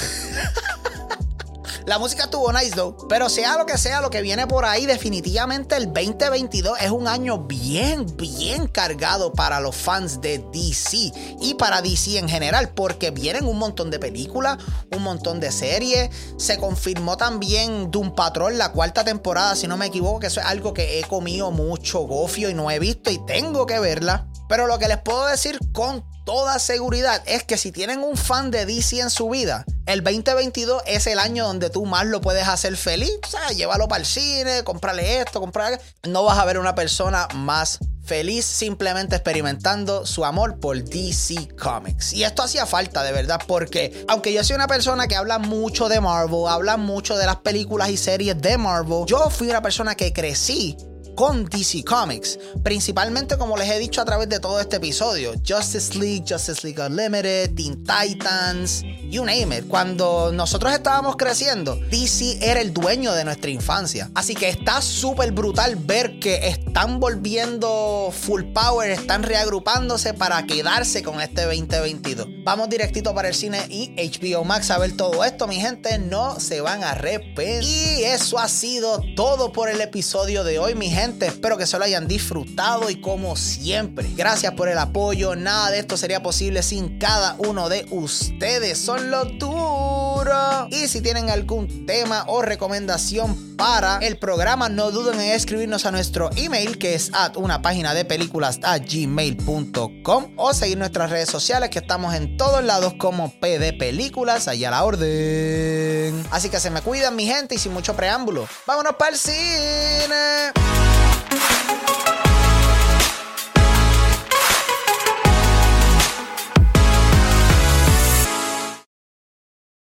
La 1.87 1.99
música 1.99 2.25
estuvo 2.25 2.53
nice 2.53 2.73
though, 2.77 3.09
pero 3.09 3.29
sea 3.29 3.57
lo 3.57 3.65
que 3.65 3.79
sea 3.79 4.01
lo 4.01 4.11
que 4.11 4.21
viene 4.21 4.47
por 4.47 4.65
ahí, 4.65 4.87
definitivamente 4.87 5.77
el 5.77 5.87
2022 5.87 6.79
es 6.81 6.91
un 6.91 7.09
año 7.09 7.39
bien, 7.39 8.07
bien 8.17 8.67
cargado 8.67 9.33
para 9.33 9.61
los 9.61 9.75
fans 9.75 10.21
de 10.21 10.45
DC 10.53 11.13
y 11.41 11.55
para 11.55 11.81
DC 11.81 12.19
en 12.19 12.29
general, 12.29 12.71
porque 12.75 13.11
vienen 13.11 13.47
un 13.47 13.59
montón 13.59 13.91
de 13.91 13.99
películas, 13.99 14.59
un 14.95 15.03
montón 15.03 15.41
de 15.41 15.51
series. 15.51 16.11
Se 16.37 16.59
confirmó 16.59 17.17
también 17.17 17.91
Doom 17.91 18.15
Patrol, 18.15 18.59
la 18.59 18.73
cuarta 18.73 19.05
temporada, 19.05 19.57
si 19.57 19.67
no 19.67 19.77
me 19.77 19.87
equivoco, 19.87 20.21
que 20.21 20.27
eso 20.27 20.41
es 20.41 20.47
algo 20.47 20.75
que 20.75 20.99
he 20.99 21.05
comido 21.05 21.51
mucho 21.51 22.01
gofio 22.01 22.51
y 22.51 22.55
no 22.55 22.71
he 22.71 22.79
visto 22.79 23.11
y 23.11 23.19
tengo 23.25 23.67
que 23.67 23.79
verla. 23.81 24.27
Pero 24.49 24.67
lo 24.67 24.79
que 24.79 24.89
les 24.89 24.99
puedo 24.99 25.27
decir 25.27 25.59
con 25.73 26.05
toda 26.31 26.61
seguridad 26.61 27.25
es 27.27 27.43
que 27.43 27.57
si 27.57 27.73
tienen 27.73 28.05
un 28.05 28.17
fan 28.17 28.53
de 28.53 28.65
DC 28.65 29.01
en 29.01 29.11
su 29.11 29.29
vida, 29.31 29.65
el 29.87 30.05
2022 30.05 30.81
es 30.87 31.09
el 31.09 31.19
año 31.19 31.45
donde 31.45 31.71
tú 31.71 31.87
más 31.87 32.07
lo 32.07 32.21
puedes 32.21 32.47
hacer 32.47 32.77
feliz. 32.77 33.11
O 33.27 33.29
sea, 33.29 33.49
llévalo 33.49 33.89
para 33.89 33.99
el 33.99 34.07
cine, 34.07 34.63
comprarle 34.63 35.23
esto, 35.23 35.41
comprarle. 35.41 35.81
No 36.09 36.23
vas 36.23 36.39
a 36.39 36.45
ver 36.45 36.61
una 36.61 36.77
persona 36.77 37.27
más 37.35 37.81
feliz 38.05 38.47
simplemente 38.47 39.17
experimentando 39.17 40.07
su 40.07 40.25
amor 40.25 40.61
por 40.61 40.81
DC 40.81 41.49
Comics. 41.61 42.13
Y 42.13 42.23
esto 42.23 42.45
hacía 42.45 42.65
falta 42.65 43.03
de 43.03 43.11
verdad 43.11 43.41
porque 43.49 44.05
aunque 44.07 44.33
yo 44.33 44.45
soy 44.45 44.55
una 44.55 44.69
persona 44.69 45.09
que 45.09 45.17
habla 45.17 45.41
mucho 45.41 45.89
de 45.89 46.01
Marvel, 46.01 46.47
habla 46.47 46.77
mucho 46.77 47.17
de 47.17 47.27
las 47.27 47.39
películas 47.39 47.91
y 47.91 47.97
series 47.97 48.41
de 48.41 48.57
Marvel, 48.57 49.05
yo 49.05 49.31
fui 49.31 49.51
una 49.51 49.63
persona 49.63 49.97
que 49.97 50.13
crecí 50.13 50.77
con 51.21 51.45
DC 51.45 51.85
Comics. 51.85 52.39
Principalmente, 52.63 53.37
como 53.37 53.55
les 53.59 53.69
he 53.69 53.79
dicho 53.79 54.01
a 54.01 54.07
través 54.07 54.31
de 54.31 54.41
todo 54.41 54.59
este 54.59 54.77
episodio, 54.77 55.35
Justice 55.47 55.99
League, 55.99 56.25
Justice 56.27 56.67
League 56.67 56.83
Unlimited, 56.83 57.55
Teen 57.55 57.85
Titans, 57.85 58.83
you 59.03 59.23
name 59.23 59.55
it. 59.55 59.69
Cuando 59.69 60.33
nosotros 60.33 60.73
estábamos 60.73 61.17
creciendo, 61.17 61.77
DC 61.91 62.39
era 62.41 62.63
el 62.63 62.73
dueño 62.73 63.13
de 63.13 63.25
nuestra 63.25 63.51
infancia. 63.51 64.11
Así 64.15 64.35
que 64.35 64.49
está 64.49 64.81
súper 64.81 65.33
brutal 65.33 65.77
ver 65.77 66.19
que 66.21 66.49
están 66.49 67.01
volviendo 67.01 68.11
full 68.19 68.45
power, 68.55 68.91
están 68.91 69.23
reagrupándose 69.23 70.15
para 70.15 70.47
quedarse 70.47 71.03
con 71.03 71.21
este 71.21 71.43
2022. 71.43 72.29
Vamos 72.45 72.71
directito 72.71 73.15
para 73.15 73.29
el 73.29 73.35
cine 73.35 73.61
y 73.69 73.93
HBO 73.95 74.45
Max 74.45 74.71
a 74.71 74.79
ver 74.79 74.97
todo 74.97 75.23
esto, 75.23 75.47
mi 75.47 75.57
gente. 75.57 75.99
No 75.99 76.41
se 76.41 76.63
van 76.63 76.83
a 76.83 76.93
arrepentir. 76.93 77.63
Y 77.63 78.05
eso 78.05 78.39
ha 78.39 78.49
sido 78.49 79.03
todo 79.15 79.53
por 79.53 79.69
el 79.69 79.83
episodio 79.83 80.45
de 80.45 80.59
hoy, 80.59 80.75
mi 80.75 80.89
gente 80.89 81.10
Espero 81.19 81.57
que 81.57 81.67
se 81.67 81.79
lo 81.79 81.85
hayan 81.85 82.07
disfrutado 82.07 82.91
y 82.91 83.01
como 83.01 83.37
siempre, 83.37 84.09
gracias 84.17 84.55
por 84.55 84.69
el 84.69 84.79
apoyo. 84.79 85.37
Nada 85.37 85.71
de 85.71 85.81
esto 85.81 85.97
sería 85.97 86.23
posible 86.23 86.63
sin 86.63 86.99
cada 86.99 87.35
uno 87.39 87.69
de 87.69 87.87
ustedes. 87.91 88.79
Son 88.79 89.11
los 89.11 89.39
duros. 89.39 90.69
Y 90.71 90.89
si 90.89 91.01
tienen 91.01 91.31
algún 91.31 91.87
tema 91.87 92.25
o 92.29 92.43
recomendación 92.43 93.57
para 93.57 93.99
el 93.99 94.19
programa, 94.19 94.69
no 94.69 94.91
duden 94.91 95.21
en 95.21 95.33
escribirnos 95.33 95.85
a 95.85 95.91
nuestro 95.91 96.31
email 96.37 96.79
que 96.79 96.95
es 96.95 97.11
at 97.13 97.37
una 97.37 97.61
página 97.63 97.93
de 97.95 98.05
películas 98.05 98.61
a 98.63 98.79
gmail.com 98.79 100.33
o 100.37 100.55
seguir 100.55 100.79
nuestras 100.79 101.11
redes 101.11 101.29
sociales 101.29 101.71
que 101.71 101.81
estamos 101.81 102.15
en 102.15 102.37
todos 102.37 102.65
lados 102.65 102.95
como 102.99 103.31
PD 103.41 103.73
Películas, 103.73 104.49
allá 104.49 104.71
la 104.71 104.85
orden. 104.85 105.90
Así 106.31 106.49
que 106.49 106.61
se 106.61 106.71
me 106.71 106.83
cuidan, 106.83 107.17
mi 107.17 107.27
gente, 107.27 107.55
y 107.55 107.59
sin 107.59 107.73
mucho 107.73 107.95
preámbulo. 107.95 108.49
Vámonos 108.67 108.95
para 108.97 109.13
el 109.13 109.19
cine. 109.19 110.53